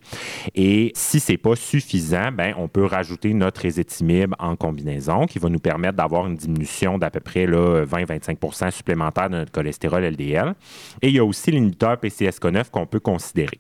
Et 0.54 0.92
si 0.96 1.20
ce 1.20 1.32
n'est 1.32 1.38
pas 1.38 1.56
suffisant, 1.56 2.32
ben, 2.32 2.54
on 2.58 2.68
peut 2.68 2.86
rajouter 2.86 3.34
notre 3.34 3.66
ézétimib 3.66 4.34
en 4.40 4.56
combinaison 4.56 5.26
qui 5.26 5.40
va 5.40 5.50
nous 5.50 5.60
permettre 5.60 5.96
d'avoir 5.96 6.28
une 6.28 6.36
diminution 6.36 6.98
d'à 6.98 7.10
peu 7.10 7.20
près 7.20 7.46
20-25% 7.46 8.72
supplémentaire 8.72 9.30
de 9.30 9.38
notre 9.38 9.52
cholestérol 9.52 10.04
LDL. 10.04 10.54
Et 11.02 11.10
il 11.10 11.16
y 11.16 11.20
a 11.20 11.26
aussi 11.26 11.52
l'inhibiteur 11.52 11.96
PCSK9 11.96 12.70
qu'on 12.70 12.86
peut 12.86 13.00
considérer. 13.00 13.60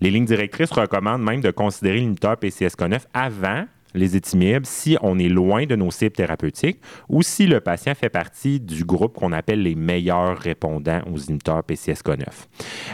Les 0.00 0.10
lignes 0.10 0.24
directrices 0.24 0.72
recommandent 0.72 1.22
même 1.22 1.40
de 1.40 1.50
considérer 1.50 1.98
l'inhibiteur 1.98 2.34
PCSK9 2.34 3.00
avant 3.12 3.66
les 3.96 4.16
éthymibes 4.16 4.66
si 4.66 4.96
on 5.02 5.18
est 5.18 5.28
loin 5.28 5.66
de 5.66 5.74
nos 5.74 5.90
cibles 5.90 6.14
thérapeutiques 6.14 6.80
ou 7.08 7.22
si 7.22 7.46
le 7.46 7.60
patient 7.60 7.94
fait 7.94 8.08
partie 8.08 8.60
du 8.60 8.84
groupe 8.84 9.14
qu'on 9.14 9.32
appelle 9.32 9.62
les 9.62 9.74
meilleurs 9.74 10.38
répondants 10.38 11.00
aux 11.12 11.18
inhibiteurs 11.18 11.62
PCSK9, 11.62 12.24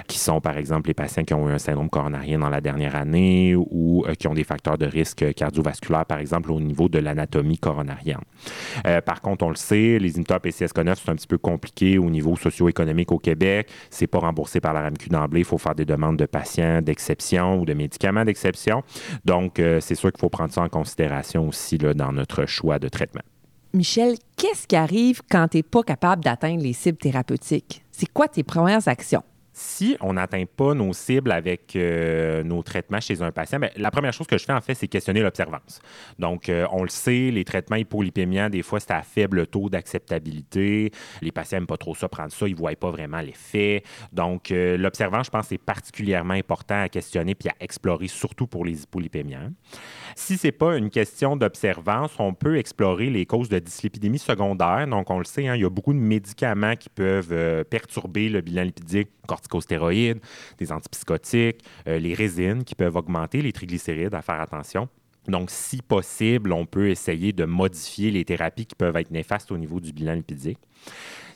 qui 0.07 0.19
sont 0.19 0.41
par 0.41 0.57
exemple 0.57 0.88
les 0.88 0.95
patients 0.95 1.25
qui 1.25 1.35
ont 1.35 1.49
eu 1.49 1.53
un 1.53 1.59
syndrome 1.59 1.91
coronarien 1.91 2.38
dans 2.38 2.49
la 2.49 2.61
dernière 2.61 2.97
année 2.97 3.55
ou 3.57 4.05
euh, 4.07 4.15
qui 4.15 4.29
ont 4.29 4.35
des 4.35 4.45
facteurs 4.45 4.79
de 4.79 4.87
risque 4.87 5.35
cardiovasculaire, 5.35 6.07
par 6.07 6.19
exemple 6.19 6.53
au 6.53 6.61
niveau 6.61 6.88
de 6.88 6.99
l'anatomie 6.99 7.59
coronarienne. 7.59 8.21
Euh, 8.87 9.01
par 9.01 9.21
contre, 9.21 9.45
on 9.45 9.51
le 9.51 9.57
sait, 9.57 9.99
les 9.99 10.12
inhibiteurs 10.12 10.38
PCSK9, 10.38 10.95
c'est 11.03 11.11
un 11.11 11.17
petit 11.17 11.27
peu 11.27 11.38
compliqué 11.38 11.99
au 11.99 12.11
niveau 12.11 12.37
socio-économique 12.37 13.12
au 13.12 13.19
Québec. 13.19 13.69
C'est 13.91 14.07
pas 14.07 14.19
remboursé 14.19 14.61
par 14.61 14.73
la 14.73 14.83
RAMQ 14.83 15.09
d'emblée. 15.09 15.41
Il 15.41 15.47
faut 15.47 15.59
faire 15.59 15.75
des 15.75 15.85
demandes 15.85 16.17
de 16.17 16.27
patients 16.27 16.81
d'exception 16.81 17.61
ou 17.61 17.65
de 17.65 17.75
médicaments 17.75 18.25
d'exception. 18.25 18.83
Donc, 19.25 19.59
euh, 19.59 19.81
c'est 19.81 19.95
sûr 19.95 20.12
qu'il 20.12 20.21
faut 20.21 20.29
prendre 20.29 20.53
ça 20.53 20.62
en 20.62 20.69
considération 20.69 20.91
Michel, 23.74 24.16
qu'est-ce 24.37 24.66
qui 24.66 24.76
arrive 24.76 25.22
quand 25.31 25.48
tu 25.48 25.57
n'es 25.59 25.62
pas 25.62 25.83
capable 25.83 26.22
d'atteindre 26.22 26.62
les 26.62 26.74
cibles 26.74 26.98
thérapeutiques? 26.98 27.83
C'est 27.90 28.12
quoi 28.12 28.28
tes 28.28 28.42
premières 28.42 28.87
actions? 28.87 29.22
Si 29.62 29.96
on 30.01 30.14
n'atteint 30.14 30.44
pas 30.44 30.75
nos 30.75 30.92
cibles 30.92 31.31
avec 31.31 31.77
euh, 31.77 32.42
nos 32.42 32.62
traitements 32.62 33.01
chez 33.01 33.22
un 33.22 33.31
patient, 33.31 33.61
bien, 33.61 33.70
la 33.77 33.90
première 33.90 34.12
chose 34.12 34.27
que 34.27 34.37
je 34.37 34.44
fais, 34.44 34.53
en 34.53 34.61
fait, 34.61 34.75
c'est 34.75 34.88
questionner 34.88 35.20
l'observance. 35.20 35.81
Donc, 36.18 36.48
euh, 36.48 36.66
on 36.72 36.83
le 36.83 36.88
sait, 36.88 37.31
les 37.31 37.44
traitements 37.44 37.77
hypolipémiants, 37.77 38.51
des 38.51 38.62
fois, 38.62 38.81
c'est 38.81 38.90
à 38.90 39.03
faible 39.03 39.46
taux 39.46 39.68
d'acceptabilité. 39.68 40.90
Les 41.20 41.31
patients 41.31 41.59
n'aiment 41.59 41.66
pas 41.66 41.77
trop 41.77 41.94
ça, 41.94 42.09
prendre 42.09 42.33
ça, 42.33 42.48
ils 42.48 42.55
ne 42.55 42.59
voient 42.59 42.75
pas 42.75 42.90
vraiment 42.90 43.20
l'effet. 43.20 43.85
Donc, 44.12 44.51
euh, 44.51 44.77
l'observance, 44.77 45.27
je 45.27 45.31
pense, 45.31 45.46
c'est 45.46 45.59
particulièrement 45.59 46.35
important 46.35 46.83
à 46.83 46.88
questionner 46.88 47.35
puis 47.35 47.48
à 47.48 47.55
explorer, 47.61 48.09
surtout 48.09 48.48
pour 48.48 48.64
les 48.64 48.83
hypolipémiants. 48.83 49.53
Si 50.16 50.37
ce 50.37 50.48
n'est 50.48 50.53
pas 50.53 50.77
une 50.77 50.90
question 50.90 51.37
d'observance, 51.37 52.12
on 52.18 52.35
peut 52.35 52.59
explorer 52.59 53.11
les 53.11 53.27
causes 53.27 53.48
de 53.48 53.61
dyslipidémie 53.61 54.18
secondaire. 54.18 54.88
Donc, 54.88 55.09
on 55.11 55.18
le 55.18 55.25
sait, 55.25 55.46
hein, 55.46 55.55
il 55.55 55.62
y 55.62 55.64
a 55.64 55.70
beaucoup 55.70 55.92
de 55.92 55.98
médicaments 55.98 56.75
qui 56.75 56.88
peuvent 56.88 57.64
perturber 57.64 58.29
le 58.29 58.40
bilan 58.40 58.64
lipidique 58.64 59.09
corticostéroïdes, 59.53 60.21
des 60.59 60.73
antipsychotiques, 60.73 61.65
euh, 61.87 61.99
les 61.99 62.15
résines 62.15 62.65
qui 62.65 62.75
peuvent 62.75 62.97
augmenter 62.97 63.43
les 63.43 63.53
triglycérides, 63.53 64.15
à 64.15 64.23
faire 64.23 64.41
attention. 64.41 64.88
Donc, 65.29 65.51
si 65.51 65.81
possible, 65.83 66.53
on 66.53 66.67
peut 66.67 66.88
essayer 66.88 67.33
de 67.33 67.45
modifier 67.45 68.11
les 68.11 68.25
thérapies 68.25 68.67
qui 68.67 68.75
peuvent 68.75 68.97
être 68.97 69.11
néfastes 69.11 69.53
au 69.53 69.59
niveau 69.59 69.79
du 69.79 69.93
bilan 69.93 70.15
lipidique. 70.15 70.59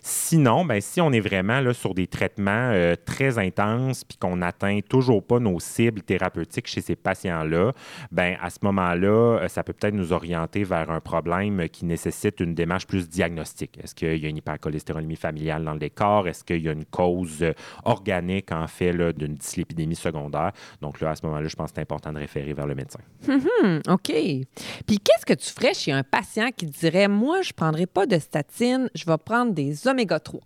Sinon, 0.08 0.64
ben, 0.64 0.80
si 0.80 1.00
on 1.00 1.10
est 1.10 1.18
vraiment 1.18 1.58
là, 1.58 1.74
sur 1.74 1.92
des 1.92 2.06
traitements 2.06 2.70
euh, 2.72 2.94
très 2.94 3.38
intenses 3.38 4.04
puis 4.04 4.16
qu'on 4.16 4.36
n'atteint 4.36 4.78
toujours 4.88 5.20
pas 5.20 5.40
nos 5.40 5.58
cibles 5.58 6.00
thérapeutiques 6.00 6.68
chez 6.68 6.80
ces 6.80 6.94
patients-là, 6.94 7.72
ben, 8.12 8.36
à 8.40 8.50
ce 8.50 8.58
moment-là, 8.62 9.40
euh, 9.40 9.48
ça 9.48 9.64
peut 9.64 9.72
peut-être 9.72 9.94
nous 9.94 10.12
orienter 10.12 10.62
vers 10.62 10.92
un 10.92 11.00
problème 11.00 11.68
qui 11.68 11.86
nécessite 11.86 12.38
une 12.38 12.54
démarche 12.54 12.86
plus 12.86 13.08
diagnostique. 13.08 13.80
Est-ce 13.82 13.96
qu'il 13.96 14.16
y 14.18 14.26
a 14.26 14.28
une 14.28 14.36
hypercholestérolémie 14.36 15.16
familiale 15.16 15.64
dans 15.64 15.72
le 15.72 15.80
décor? 15.80 16.28
Est-ce 16.28 16.44
qu'il 16.44 16.62
y 16.62 16.68
a 16.68 16.72
une 16.72 16.84
cause 16.84 17.42
euh, 17.42 17.52
organique, 17.82 18.52
en 18.52 18.68
fait, 18.68 18.92
d'une 19.12 19.34
dyslipidémie 19.34 19.96
secondaire? 19.96 20.52
Donc 20.82 21.00
là, 21.00 21.10
à 21.10 21.16
ce 21.16 21.26
moment-là, 21.26 21.48
je 21.48 21.56
pense 21.56 21.70
que 21.70 21.74
c'est 21.74 21.82
important 21.82 22.12
de 22.12 22.18
référer 22.18 22.52
vers 22.52 22.68
le 22.68 22.76
médecin. 22.76 23.00
Hum, 23.28 23.80
OK. 23.88 24.12
Puis 24.12 24.98
qu'est-ce 25.00 25.26
que 25.26 25.34
tu 25.34 25.50
ferais 25.50 25.74
chez 25.74 25.90
un 25.90 26.04
patient 26.04 26.50
qui 26.56 26.66
dirait, 26.66 27.08
moi, 27.08 27.42
je 27.42 27.50
ne 27.50 27.54
prendrai 27.54 27.86
pas 27.86 28.06
de 28.06 28.20
statine, 28.20 28.88
je 28.94 29.04
vais 29.04 29.18
prendre 29.18 29.52
des 29.52 29.88
oméga 29.96 30.20
3? 30.20 30.40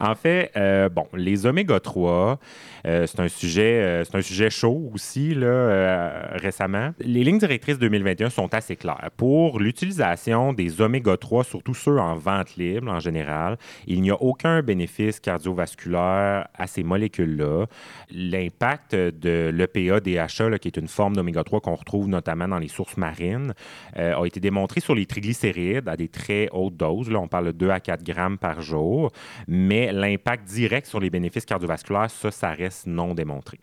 En 0.00 0.14
fait, 0.14 0.50
euh, 0.56 0.88
bon, 0.88 1.06
les 1.14 1.46
oméga 1.46 1.80
3, 1.80 2.38
euh, 2.86 3.06
c'est 3.06 3.20
un, 3.20 3.28
sujet, 3.28 3.82
euh, 3.82 4.04
c'est 4.04 4.16
un 4.16 4.22
sujet 4.22 4.50
chaud 4.50 4.90
aussi 4.92 5.34
là, 5.34 6.28
récemment. 6.32 6.92
Les 7.00 7.24
lignes 7.24 7.38
directrices 7.38 7.78
2021 7.78 8.30
sont 8.30 8.52
assez 8.54 8.76
claires. 8.76 9.10
Pour 9.16 9.60
l'utilisation 9.60 10.52
des 10.52 10.80
oméga 10.80 11.16
3, 11.16 11.44
surtout 11.44 11.74
ceux 11.74 11.98
en 11.98 12.14
vente 12.14 12.56
libre 12.56 12.90
en 12.90 13.00
général, 13.00 13.58
il 13.86 14.02
n'y 14.02 14.10
a 14.10 14.20
aucun 14.20 14.62
bénéfice 14.62 15.20
cardiovasculaire 15.20 16.48
à 16.54 16.66
ces 16.66 16.82
molécules-là. 16.82 17.66
L'impact 18.10 18.94
de 18.94 19.50
l'EPA-DHA, 19.52 20.58
qui 20.58 20.68
est 20.68 20.76
une 20.76 20.88
forme 20.88 21.16
d'oméga 21.16 21.44
3 21.44 21.60
qu'on 21.60 21.74
retrouve 21.74 22.08
notamment 22.08 22.48
dans 22.48 22.58
les 22.58 22.68
sources 22.68 22.96
marines, 22.96 23.54
a 23.94 24.24
été 24.24 24.40
démontré 24.40 24.80
sur 24.80 24.94
les 24.94 25.06
triglycérides 25.06 25.88
à 25.88 25.96
des 25.96 26.08
très 26.08 26.48
hautes 26.52 26.76
doses. 26.76 27.10
Là, 27.10 27.20
on 27.20 27.28
parle 27.28 27.46
de 27.46 27.52
2 27.52 27.70
à 27.70 27.80
4 27.80 28.02
grammes 28.04 28.38
par 28.38 28.62
jour 28.62 29.12
l'impact 29.92 30.44
direct 30.44 30.86
sur 30.86 31.00
les 31.00 31.10
bénéfices 31.10 31.44
cardiovasculaires, 31.44 32.10
ça, 32.10 32.30
ça 32.30 32.50
reste 32.50 32.86
non 32.86 33.14
démontré. 33.14 33.58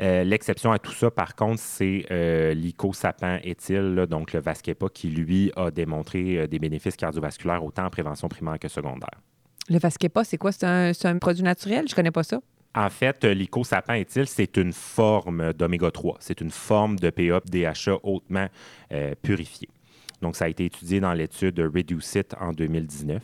Euh, 0.00 0.24
l'exception 0.24 0.72
à 0.72 0.78
tout 0.78 0.92
ça, 0.92 1.10
par 1.10 1.34
contre, 1.34 1.60
c'est 1.60 2.04
euh, 2.10 2.52
l'icosapin 2.52 3.38
éthyle, 3.42 4.06
donc 4.08 4.32
le 4.32 4.40
Vascepa, 4.40 4.88
qui, 4.92 5.08
lui, 5.08 5.50
a 5.56 5.70
démontré 5.70 6.38
euh, 6.38 6.46
des 6.46 6.58
bénéfices 6.58 6.96
cardiovasculaires 6.96 7.64
autant 7.64 7.86
en 7.86 7.90
prévention 7.90 8.28
primaire 8.28 8.58
que 8.58 8.68
secondaire. 8.68 9.20
Le 9.68 9.78
Vascepa, 9.78 10.22
c'est 10.24 10.36
quoi? 10.36 10.52
C'est 10.52 10.66
un, 10.66 11.18
produit 11.18 11.42
naturel? 11.42 11.86
Je 11.88 11.94
connais 11.94 12.10
pas 12.10 12.22
ça. 12.22 12.40
En 12.74 12.90
fait, 12.90 13.24
l'icosapin 13.24 13.94
éthyle, 13.94 14.26
c'est 14.26 14.58
une 14.58 14.74
forme 14.74 15.54
d'oméga 15.54 15.90
3. 15.90 16.18
C'est 16.20 16.42
une 16.42 16.50
forme 16.50 16.98
de 16.98 17.08
PA-DHA 17.08 17.98
hautement 18.02 18.48
purifiée. 19.22 19.70
Donc, 20.22 20.36
ça 20.36 20.46
a 20.46 20.48
été 20.48 20.64
étudié 20.64 21.00
dans 21.00 21.12
l'étude 21.12 21.58
Reduce 21.58 22.18
en 22.40 22.52
2019. 22.52 23.22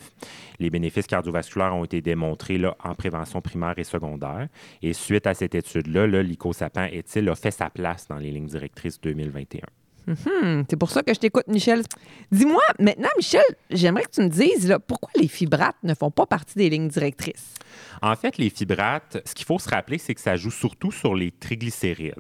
Les 0.59 0.71
bénéfices 0.71 1.07
cardiovasculaires 1.07 1.75
ont 1.75 1.85
été 1.85 2.01
démontrés 2.01 2.59
là, 2.59 2.77
en 2.83 2.95
prévention 2.95 3.41
primaire 3.41 3.75
et 3.79 3.85
secondaire. 3.85 4.49
Et 4.83 4.93
suite 4.93 5.27
à 5.27 5.35
cette 5.35 5.55
étude-là, 5.55 6.07
l'icosapin 6.23 6.87
éthyle 6.91 7.29
a 7.29 7.35
fait 7.35 7.51
sa 7.51 7.71
place 7.71 8.07
dans 8.09 8.19
les 8.19 8.31
lignes 8.31 8.47
directrices 8.47 9.01
2021. 9.01 9.61
Mhm. 10.07 10.65
c'est 10.69 10.77
pour 10.77 10.91
ça 10.91 11.03
que 11.03 11.15
je 11.15 11.21
t'écoute, 11.21 11.47
Michel. 11.47 11.83
Dis-moi, 12.31 12.63
maintenant, 12.79 13.09
Michel, 13.17 13.43
j'aimerais 13.71 14.03
que 14.03 14.11
tu 14.11 14.21
me 14.23 14.29
dises 14.29 14.69
là, 14.69 14.79
pourquoi 14.79 15.11
les 15.21 15.29
fibrates 15.29 15.77
ne 15.83 15.95
font 15.95 16.11
pas 16.11 16.27
partie 16.27 16.57
des 16.57 16.71
lignes 16.71 16.89
directrices? 16.89 17.55
En 18.03 18.17
fait, 18.17 18.37
les 18.37 18.51
fibrates, 18.51 19.19
ce 19.25 19.35
qu'il 19.35 19.47
faut 19.47 19.59
se 19.59 19.69
rappeler, 19.69 19.99
c'est 19.99 20.15
que 20.15 20.21
ça 20.21 20.37
joue 20.37 20.51
surtout 20.51 20.91
sur 20.91 21.15
les 21.15 21.31
triglycérides. 21.31 22.15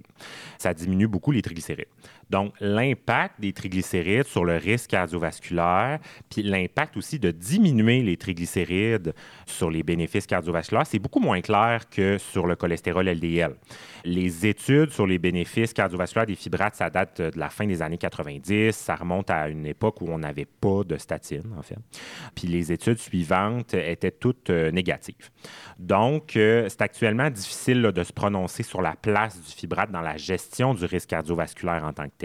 Ça 0.58 0.72
diminue 0.72 1.08
beaucoup 1.08 1.32
les 1.32 1.42
triglycérides. 1.42 1.88
Donc, 2.32 2.54
l'impact 2.60 3.38
des 3.40 3.52
triglycérides 3.52 4.24
sur 4.24 4.46
le 4.46 4.56
risque 4.56 4.88
cardiovasculaire, 4.88 5.98
puis 6.30 6.42
l'impact 6.42 6.96
aussi 6.96 7.18
de 7.18 7.30
diminuer 7.30 8.02
les 8.02 8.16
triglycérides 8.16 9.12
sur 9.44 9.70
les 9.70 9.82
bénéfices 9.82 10.26
cardiovasculaires, 10.26 10.86
c'est 10.86 10.98
beaucoup 10.98 11.20
moins 11.20 11.42
clair 11.42 11.90
que 11.90 12.16
sur 12.16 12.46
le 12.46 12.56
cholestérol 12.56 13.06
LDL. 13.06 13.54
Les 14.06 14.46
études 14.46 14.92
sur 14.92 15.06
les 15.06 15.18
bénéfices 15.18 15.74
cardiovasculaires 15.74 16.24
des 16.24 16.34
fibrates, 16.34 16.74
ça 16.74 16.88
date 16.88 17.20
de 17.20 17.38
la 17.38 17.50
fin 17.50 17.66
des 17.66 17.82
années 17.82 17.98
90. 17.98 18.74
Ça 18.74 18.96
remonte 18.96 19.28
à 19.28 19.48
une 19.48 19.66
époque 19.66 20.00
où 20.00 20.06
on 20.08 20.18
n'avait 20.18 20.46
pas 20.46 20.84
de 20.84 20.96
statine, 20.96 21.54
en 21.58 21.62
fait. 21.62 21.76
Puis 22.34 22.48
les 22.48 22.72
études 22.72 22.98
suivantes 22.98 23.74
étaient 23.74 24.10
toutes 24.10 24.48
euh, 24.48 24.70
négatives. 24.70 25.28
Donc, 25.78 26.36
euh, 26.36 26.66
c'est 26.70 26.80
actuellement 26.80 27.28
difficile 27.28 27.82
de 27.82 28.02
se 28.02 28.12
prononcer 28.12 28.62
sur 28.62 28.80
la 28.80 28.96
place 28.96 29.38
du 29.38 29.52
fibrate 29.52 29.90
dans 29.90 30.00
la 30.00 30.16
gestion 30.16 30.72
du 30.72 30.86
risque 30.86 31.10
cardiovasculaire 31.10 31.84
en 31.84 31.92
tant 31.92 32.04
que 32.04 32.21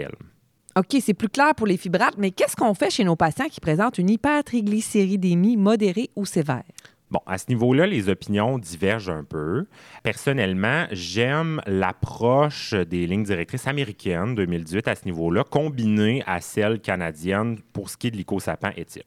OK, 0.76 0.96
c'est 1.00 1.14
plus 1.14 1.28
clair 1.28 1.54
pour 1.56 1.66
les 1.66 1.76
fibrates, 1.76 2.18
mais 2.18 2.30
qu'est-ce 2.30 2.54
qu'on 2.54 2.74
fait 2.74 2.90
chez 2.90 3.04
nos 3.04 3.16
patients 3.16 3.48
qui 3.48 3.60
présentent 3.60 3.98
une 3.98 4.10
hypertriglycéridémie 4.10 5.56
modérée 5.56 6.10
ou 6.14 6.24
sévère? 6.24 6.62
Bon, 7.10 7.20
à 7.24 7.38
ce 7.38 7.46
niveau-là, 7.48 7.86
les 7.86 8.10
opinions 8.10 8.58
divergent 8.58 9.08
un 9.08 9.24
peu. 9.24 9.64
Personnellement, 10.02 10.86
j'aime 10.92 11.62
l'approche 11.66 12.74
des 12.74 13.06
lignes 13.06 13.22
directrices 13.22 13.66
américaines 13.66 14.34
2018 14.34 14.88
à 14.88 14.94
ce 14.94 15.06
niveau-là, 15.06 15.42
combinée 15.42 16.22
à 16.26 16.42
celle 16.42 16.80
canadienne 16.80 17.58
pour 17.72 17.88
ce 17.88 17.96
qui 17.96 18.08
est 18.08 18.10
de 18.10 18.16
l'icosapin 18.18 18.72
éthyle. 18.76 19.04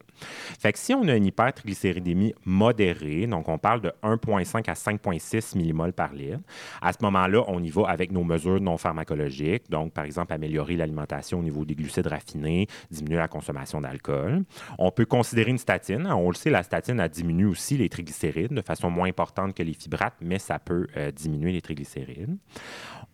Fait 0.58 0.72
que 0.72 0.80
si 0.80 0.94
on 0.94 1.06
a 1.06 1.14
une 1.14 1.26
hypertriglycéridémie 1.26 2.34
modérée, 2.44 3.28
donc 3.28 3.48
on 3.48 3.58
parle 3.58 3.82
de 3.82 3.92
1,5 4.02 4.68
à 4.68 4.74
5,6 4.74 5.56
mmol 5.56 5.92
par 5.92 6.12
litre, 6.12 6.40
à 6.80 6.92
ce 6.92 6.98
moment-là, 7.02 7.44
on 7.46 7.62
y 7.62 7.70
va 7.70 7.84
avec 7.86 8.10
nos 8.10 8.24
mesures 8.24 8.60
non 8.60 8.78
pharmacologiques, 8.78 9.70
donc 9.70 9.92
par 9.92 10.04
exemple 10.04 10.32
améliorer 10.32 10.76
l'alimentation 10.76 11.38
au 11.38 11.42
niveau 11.42 11.64
des 11.64 11.76
glucides 11.76 12.08
raffinés, 12.08 12.66
diminuer 12.90 13.18
la 13.18 13.28
consommation 13.28 13.80
d'alcool. 13.80 14.42
On 14.78 14.90
peut 14.90 15.06
considérer 15.06 15.52
une 15.52 15.58
statine. 15.58 16.08
On 16.08 16.28
le 16.30 16.34
sait, 16.34 16.50
la 16.50 16.64
statine 16.64 16.98
a 16.98 17.08
diminué 17.08 17.44
aussi 17.44 17.76
les 17.76 17.91
triglycérides 17.92 18.52
de 18.52 18.62
façon 18.62 18.90
moins 18.90 19.08
importante 19.08 19.54
que 19.54 19.62
les 19.62 19.74
fibrates, 19.74 20.16
mais 20.20 20.38
ça 20.38 20.58
peut 20.58 20.86
euh, 20.96 21.10
diminuer 21.10 21.52
les 21.52 21.62
triglycérides. 21.62 22.36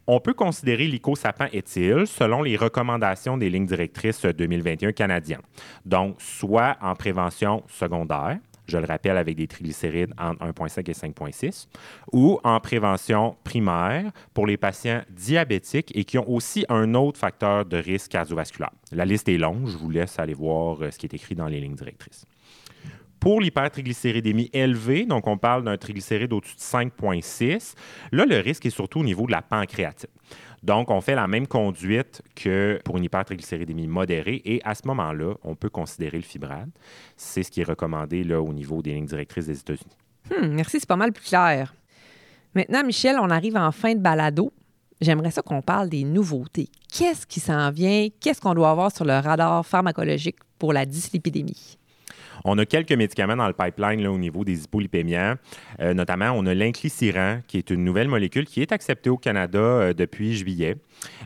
On 0.07 0.21
peut 0.21 0.33
considérer 0.33 0.87
l'icosapin 0.87 1.49
éthyle 1.53 2.07
selon 2.07 2.43
les 2.43 2.57
recommandations 2.57 3.37
des 3.37 3.51
lignes 3.51 3.67
directrices 3.67 4.23
2021 4.25 4.93
canadiennes. 4.93 5.43
Donc, 5.85 6.17
soit 6.19 6.79
en 6.81 6.95
prévention 6.95 7.63
secondaire, 7.69 8.39
je 8.69 8.79
le 8.79 8.85
rappelle, 8.85 9.17
avec 9.17 9.37
des 9.37 9.47
triglycérides 9.47 10.13
entre 10.19 10.45
1,5 10.45 10.91
et 10.91 10.93
5,6, 10.93 11.67
ou 12.13 12.39
en 12.45 12.61
prévention 12.61 13.37
primaire 13.43 14.13
pour 14.35 14.47
les 14.47 14.57
patients 14.57 15.03
diabétiques 15.11 15.91
et 15.95 16.05
qui 16.05 16.19
ont 16.19 16.31
aussi 16.31 16.65
un 16.69 16.95
autre 16.95 17.19
facteur 17.19 17.65
de 17.65 17.79
risque 17.79 18.13
cardiovasculaire. 18.13 18.73
La 18.93 19.05
liste 19.05 19.29
est 19.29 19.39
longue, 19.39 19.67
je 19.67 19.77
vous 19.77 19.91
laisse 19.91 20.19
aller 20.19 20.35
voir 20.35 20.83
euh, 20.83 20.91
ce 20.91 20.99
qui 20.99 21.07
est 21.07 21.15
écrit 21.15 21.35
dans 21.35 21.49
les 21.49 21.61
lignes 21.61 21.75
directrices. 21.75 22.27
Pour 23.21 23.41
l'hypertriglycéridémie 23.41 24.51
élevée, 24.53 25.05
donc 25.05 25.27
on 25.27 25.39
parle 25.39 25.65
d'un 25.65 25.77
triglycéride 25.77 26.33
au-dessus 26.33 26.55
de 26.55 26.61
5,6, 26.61 27.75
là, 28.13 28.25
le 28.25 28.39
risque 28.39 28.67
est 28.67 28.71
surtout 28.71 29.01
au 29.01 29.05
niveau 29.05 29.27
de 29.27 29.33
la 29.33 29.43
pancréatite. 29.43 30.11
Donc, 30.63 30.91
on 30.91 31.01
fait 31.01 31.15
la 31.15 31.27
même 31.27 31.47
conduite 31.47 32.23
que 32.35 32.81
pour 32.85 32.97
une 32.97 33.05
hypertriglycéridémie 33.05 33.87
modérée 33.87 34.43
et 34.45 34.61
à 34.65 34.75
ce 34.75 34.87
moment-là, 34.87 35.35
on 35.45 35.55
peut 35.55 35.71
considérer 35.71 36.17
le 36.17 36.25
fibrate. 36.25 36.69
C'est 37.17 37.43
ce 37.43 37.51
qui 37.51 37.61
est 37.61 37.65
recommandé 37.65 38.25
là, 38.25 38.41
au 38.41 38.53
niveau 38.53 38.83
des 38.83 38.95
lignes 38.95 39.07
directrices 39.07 39.47
des 39.47 39.59
États-Unis. 39.59 39.97
Hmm, 40.31 40.49
merci, 40.49 40.81
c'est 40.81 40.89
pas 40.89 40.97
mal 40.97 41.13
plus 41.13 41.25
clair. 41.25 41.75
Maintenant, 42.55 42.85
Michel, 42.85 43.17
on 43.21 43.31
arrive 43.31 43.57
en 43.57 43.71
fin 43.73 43.95
de 43.95 44.01
balado. 44.01 44.53
J'aimerais 45.01 45.31
ça 45.31 45.43
qu'on 45.43 45.63
parle 45.63 45.89
des 45.89 46.03
nouveautés. 46.03 46.69
Qu'est-ce 46.93 47.25
qui 47.27 47.39
s'en 47.39 47.71
vient? 47.71 48.09
Qu'est-ce 48.21 48.41
qu'on 48.41 48.55
doit 48.55 48.71
avoir 48.71 48.91
sur 48.91 49.05
le 49.05 49.17
radar 49.19 49.65
pharmacologique 49.65 50.39
pour 50.59 50.73
la 50.73 50.85
dyslipidémie? 50.85 51.78
On 52.51 52.57
a 52.57 52.65
quelques 52.65 52.93
médicaments 52.93 53.37
dans 53.37 53.47
le 53.47 53.53
pipeline 53.53 54.07
au 54.07 54.17
niveau 54.17 54.43
des 54.43 54.65
hypolipémiens. 54.65 55.37
Euh, 55.81 55.93
notamment, 55.93 56.31
on 56.31 56.47
a 56.47 56.55
l'inclisiran, 56.55 57.41
qui 57.47 57.59
est 57.59 57.69
une 57.69 57.85
nouvelle 57.85 58.09
molécule 58.09 58.47
qui 58.47 58.63
est 58.63 58.73
acceptée 58.73 59.11
au 59.11 59.19
Canada 59.19 59.59
euh, 59.59 59.93
depuis 59.93 60.35
juillet. 60.35 60.77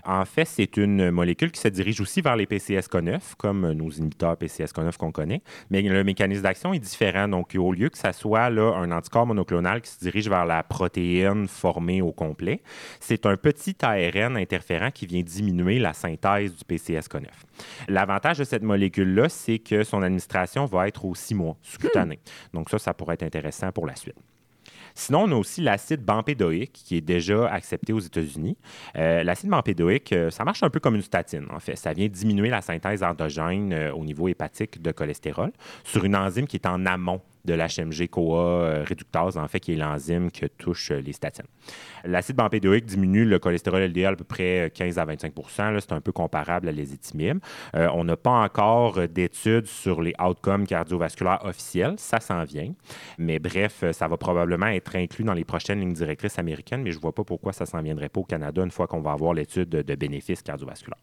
En 0.05 0.25
fait, 0.25 0.45
c'est 0.45 0.77
une 0.77 1.11
molécule 1.11 1.51
qui 1.51 1.61
se 1.61 1.69
dirige 1.69 2.01
aussi 2.01 2.21
vers 2.21 2.37
les 2.37 2.47
PCSK9, 2.47 3.35
comme 3.39 3.73
nos 3.73 3.91
inhibiteurs 3.91 4.35
PCSK9 4.35 4.97
qu'on 4.97 5.13
connaît, 5.13 5.43
mais 5.71 5.83
le 5.83 6.05
mécanisme 6.05 6.43
d'action 6.43 6.73
est 6.73 6.79
différent. 6.79 7.29
Donc, 7.29 7.55
au 7.57 7.73
lieu 7.73 7.89
que 7.89 7.99
ça 7.99 8.13
soit 8.13 8.51
là, 8.51 8.75
un 8.75 8.91
anticorps 8.91 9.27
monoclonal 9.27 9.81
qui 9.81 9.91
se 9.91 9.99
dirige 10.01 10.29
vers 10.29 10.45
la 10.45 10.63
protéine 10.63 11.49
formée 11.49 12.03
au 12.03 12.13
complet, 12.13 12.63
c'est 13.01 13.27
un 13.27 13.37
petit 13.37 13.77
ARN 13.83 14.37
interférent 14.37 14.91
qui 14.91 15.07
vient 15.07 15.23
diminuer 15.23 15.79
la 15.79 15.93
synthèse 15.93 16.55
du 16.57 16.65
PCSK9. 16.65 17.27
L'avantage 17.89 18.39
de 18.39 18.45
cette 18.45 18.63
molécule-là, 18.63 19.29
c'est 19.29 19.59
que 19.59 19.85
son 19.85 20.03
administration 20.03 20.67
va 20.67 20.89
être 20.89 21.05
aux 21.05 21.15
six 21.15 21.35
mois, 21.35 21.57
sous 21.63 21.79
cutané. 21.79 22.19
Donc, 22.53 22.71
ça, 22.71 22.79
ça 22.79 22.95
pourrait 22.95 23.15
être 23.15 23.23
intéressant 23.23 23.71
pour 23.73 23.87
la 23.87 23.97
suite. 23.97 24.17
Sinon, 24.94 25.24
on 25.24 25.33
a 25.33 25.35
aussi 25.35 25.61
l'acide 25.61 26.05
bempédoïque 26.05 26.72
qui 26.72 26.96
est 26.96 27.00
déjà 27.00 27.48
accepté 27.48 27.92
aux 27.92 28.00
États-Unis. 28.00 28.57
Euh, 28.96 29.22
l'acide 29.22 29.50
bempédoïque, 29.50 30.12
euh, 30.12 30.31
ça 30.31 30.44
marche 30.44 30.62
un 30.62 30.70
peu 30.70 30.81
comme 30.81 30.94
une 30.94 31.02
statine, 31.02 31.46
en 31.50 31.61
fait. 31.61 31.76
Ça 31.76 31.92
vient 31.92 32.09
diminuer 32.09 32.50
la 32.50 32.61
synthèse 32.61 33.02
endogène 33.02 33.72
euh, 33.72 33.92
au 33.92 34.05
niveau 34.05 34.28
hépatique 34.28 34.81
de 34.81 34.92
cholestérol 34.92 35.52
sur 35.85 36.05
une 36.05 36.16
enzyme 36.16 36.46
qui 36.46 36.57
est 36.57 36.66
en 36.66 36.87
amont 36.87 37.20
de 37.44 37.55
l'HMG-CoA 37.55 38.85
réductase, 38.85 39.37
en 39.37 39.48
fait, 39.48 39.61
qui 39.61 39.72
est 39.72 39.76
l'enzyme 39.76 40.31
qui 40.31 40.48
touche 40.59 40.90
les 40.90 41.12
statines. 41.12 41.46
L'acide 42.05 42.37
bempédoïque 42.37 42.87
diminue 42.87 43.24
le 43.24 43.38
cholestérol 43.38 43.83
LDL 43.83 44.14
à 44.14 44.16
peu 44.16 44.24
près 44.24 44.70
15 44.74 44.98
à 44.98 45.07
25% 45.07 45.81
C'est 45.81 45.92
un 45.92 46.00
peu 46.00 46.12
comparable 46.12 46.68
à 46.68 46.72
l'ézitimib. 46.72 47.38
on 47.74 48.05
n'a 48.05 48.16
pas 48.16 48.31
encore 48.31 49.09
d'études 49.09 49.66
sur 49.66 50.02
les 50.02 50.12
outcomes 50.20 50.66
cardiovasculaires 50.66 51.44
officiels. 51.44 51.94
Ça 51.98 52.20
s'en 52.20 52.44
vient. 52.44 52.72
Mais 53.18 53.38
bref, 53.38 53.85
ça 53.92 54.09
va 54.09 54.16
probablement 54.16 54.66
être 54.66 54.96
inclus 54.96 55.24
dans 55.24 55.35
les 55.35 55.44
prochaines 55.44 55.81
lignes 55.81 55.92
directrices 55.92 56.38
américaines, 56.38 56.83
mais 56.83 56.92
je 56.92 56.96
ne 56.96 57.02
vois 57.02 57.14
pas 57.14 57.24
pourquoi 57.24 57.52
ça 57.52 57.66
s'en 57.66 57.83
viendrait 57.83 58.09
pas 58.09 58.20
au 58.20 58.24
Canada 58.24 58.62
une 58.62 58.70
fois 58.70 58.87
qu'on 58.87 59.00
va 59.00 59.12
avoir 59.12 59.35
l'étude 59.35 59.68
de 59.68 59.94
bénéfices 59.94 60.42
cardiovasculaires. 60.42 60.98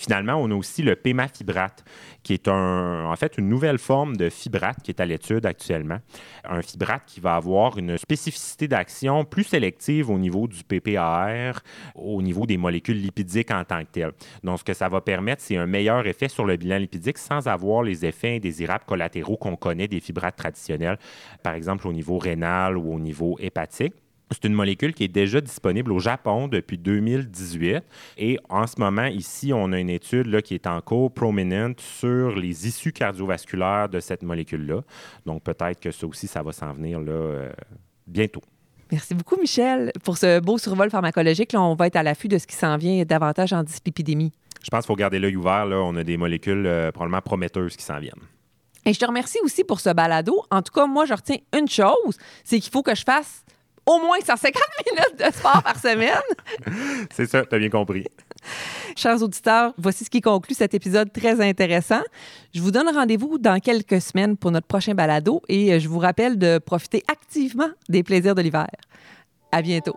Finalement, 0.00 0.36
on 0.36 0.50
a 0.50 0.54
aussi 0.54 0.82
le 0.82 0.96
pémafibrate, 0.96 1.84
qui 2.22 2.32
est 2.32 2.48
un, 2.48 3.04
en 3.04 3.16
fait 3.16 3.36
une 3.36 3.50
nouvelle 3.50 3.76
forme 3.76 4.16
de 4.16 4.30
fibrate 4.30 4.78
qui 4.82 4.90
est 4.90 4.98
à 4.98 5.04
l'étude 5.04 5.44
actuellement. 5.44 5.98
Un 6.42 6.62
fibrate 6.62 7.02
qui 7.04 7.20
va 7.20 7.34
avoir 7.34 7.76
une 7.76 7.98
spécificité 7.98 8.66
d'action 8.66 9.26
plus 9.26 9.44
sélective 9.44 10.08
au 10.08 10.18
niveau 10.18 10.48
du 10.48 10.64
PPAR, 10.64 11.60
au 11.94 12.22
niveau 12.22 12.46
des 12.46 12.56
molécules 12.56 12.96
lipidiques 12.96 13.50
en 13.50 13.62
tant 13.62 13.80
que 13.80 13.90
telles. 13.92 14.12
Donc, 14.42 14.60
ce 14.60 14.64
que 14.64 14.72
ça 14.72 14.88
va 14.88 15.02
permettre, 15.02 15.42
c'est 15.42 15.58
un 15.58 15.66
meilleur 15.66 16.06
effet 16.06 16.28
sur 16.28 16.46
le 16.46 16.56
bilan 16.56 16.78
lipidique 16.78 17.18
sans 17.18 17.46
avoir 17.46 17.82
les 17.82 18.06
effets 18.06 18.36
indésirables 18.36 18.84
collatéraux 18.86 19.36
qu'on 19.36 19.56
connaît 19.56 19.86
des 19.86 20.00
fibrates 20.00 20.36
traditionnels, 20.36 20.96
par 21.42 21.52
exemple 21.52 21.86
au 21.86 21.92
niveau 21.92 22.16
rénal 22.16 22.78
ou 22.78 22.94
au 22.94 22.98
niveau 22.98 23.36
hépatique. 23.38 23.92
C'est 24.32 24.44
une 24.44 24.54
molécule 24.54 24.94
qui 24.94 25.04
est 25.04 25.08
déjà 25.08 25.40
disponible 25.40 25.90
au 25.92 25.98
Japon 25.98 26.46
depuis 26.46 26.78
2018. 26.78 27.82
Et 28.16 28.38
en 28.48 28.66
ce 28.66 28.78
moment, 28.78 29.06
ici, 29.06 29.52
on 29.52 29.72
a 29.72 29.78
une 29.78 29.90
étude 29.90 30.26
là, 30.26 30.40
qui 30.40 30.54
est 30.54 30.68
en 30.68 30.80
cours, 30.80 31.12
prominente, 31.12 31.80
sur 31.80 32.36
les 32.36 32.68
issues 32.68 32.92
cardiovasculaires 32.92 33.88
de 33.88 33.98
cette 33.98 34.22
molécule-là. 34.22 34.82
Donc, 35.26 35.42
peut-être 35.42 35.80
que 35.80 35.90
ça 35.90 36.06
aussi, 36.06 36.28
ça 36.28 36.42
va 36.42 36.52
s'en 36.52 36.72
venir 36.72 37.00
là, 37.00 37.12
euh, 37.12 37.50
bientôt. 38.06 38.42
Merci 38.92 39.14
beaucoup, 39.14 39.36
Michel, 39.36 39.92
pour 40.04 40.16
ce 40.16 40.40
beau 40.40 40.58
survol 40.58 40.90
pharmacologique. 40.90 41.52
Là, 41.52 41.62
on 41.62 41.74
va 41.74 41.88
être 41.88 41.96
à 41.96 42.02
l'affût 42.02 42.28
de 42.28 42.38
ce 42.38 42.46
qui 42.46 42.56
s'en 42.56 42.76
vient 42.76 43.04
davantage 43.04 43.52
en 43.52 43.62
dyslipidémie. 43.62 44.32
Je 44.62 44.68
pense 44.68 44.84
qu'il 44.84 44.88
faut 44.88 44.96
garder 44.96 45.18
l'œil 45.18 45.36
ouvert. 45.36 45.66
Là. 45.66 45.76
On 45.76 45.96
a 45.96 46.04
des 46.04 46.16
molécules 46.16 46.66
euh, 46.66 46.92
probablement 46.92 47.22
prometteuses 47.22 47.76
qui 47.76 47.84
s'en 47.84 47.98
viennent. 47.98 48.22
Et 48.84 48.92
je 48.92 48.98
te 48.98 49.04
remercie 49.04 49.38
aussi 49.42 49.64
pour 49.64 49.80
ce 49.80 49.90
balado. 49.90 50.42
En 50.50 50.62
tout 50.62 50.72
cas, 50.72 50.86
moi, 50.86 51.04
je 51.04 51.14
retiens 51.14 51.36
une 51.56 51.68
chose, 51.68 52.16
c'est 52.44 52.60
qu'il 52.60 52.70
faut 52.70 52.82
que 52.82 52.94
je 52.94 53.02
fasse 53.02 53.44
au 53.90 53.98
moins 53.98 54.18
150 54.24 54.62
minutes 54.86 55.18
de 55.18 55.36
sport 55.36 55.62
par 55.62 55.78
semaine. 55.78 56.20
C'est 57.10 57.26
ça, 57.26 57.44
tu 57.44 57.54
as 57.54 57.58
bien 57.58 57.70
compris. 57.70 58.06
Chers 58.96 59.22
auditeurs, 59.22 59.72
voici 59.78 60.04
ce 60.04 60.10
qui 60.10 60.20
conclut 60.20 60.54
cet 60.54 60.74
épisode 60.74 61.12
très 61.12 61.40
intéressant. 61.40 62.02
Je 62.54 62.60
vous 62.60 62.70
donne 62.70 62.88
rendez-vous 62.88 63.38
dans 63.38 63.58
quelques 63.58 64.00
semaines 64.00 64.36
pour 64.36 64.50
notre 64.50 64.66
prochain 64.66 64.94
balado 64.94 65.42
et 65.48 65.80
je 65.80 65.88
vous 65.88 65.98
rappelle 65.98 66.38
de 66.38 66.58
profiter 66.58 67.02
activement 67.08 67.70
des 67.88 68.02
plaisirs 68.02 68.34
de 68.34 68.42
l'hiver. 68.42 68.68
À 69.52 69.62
bientôt. 69.62 69.96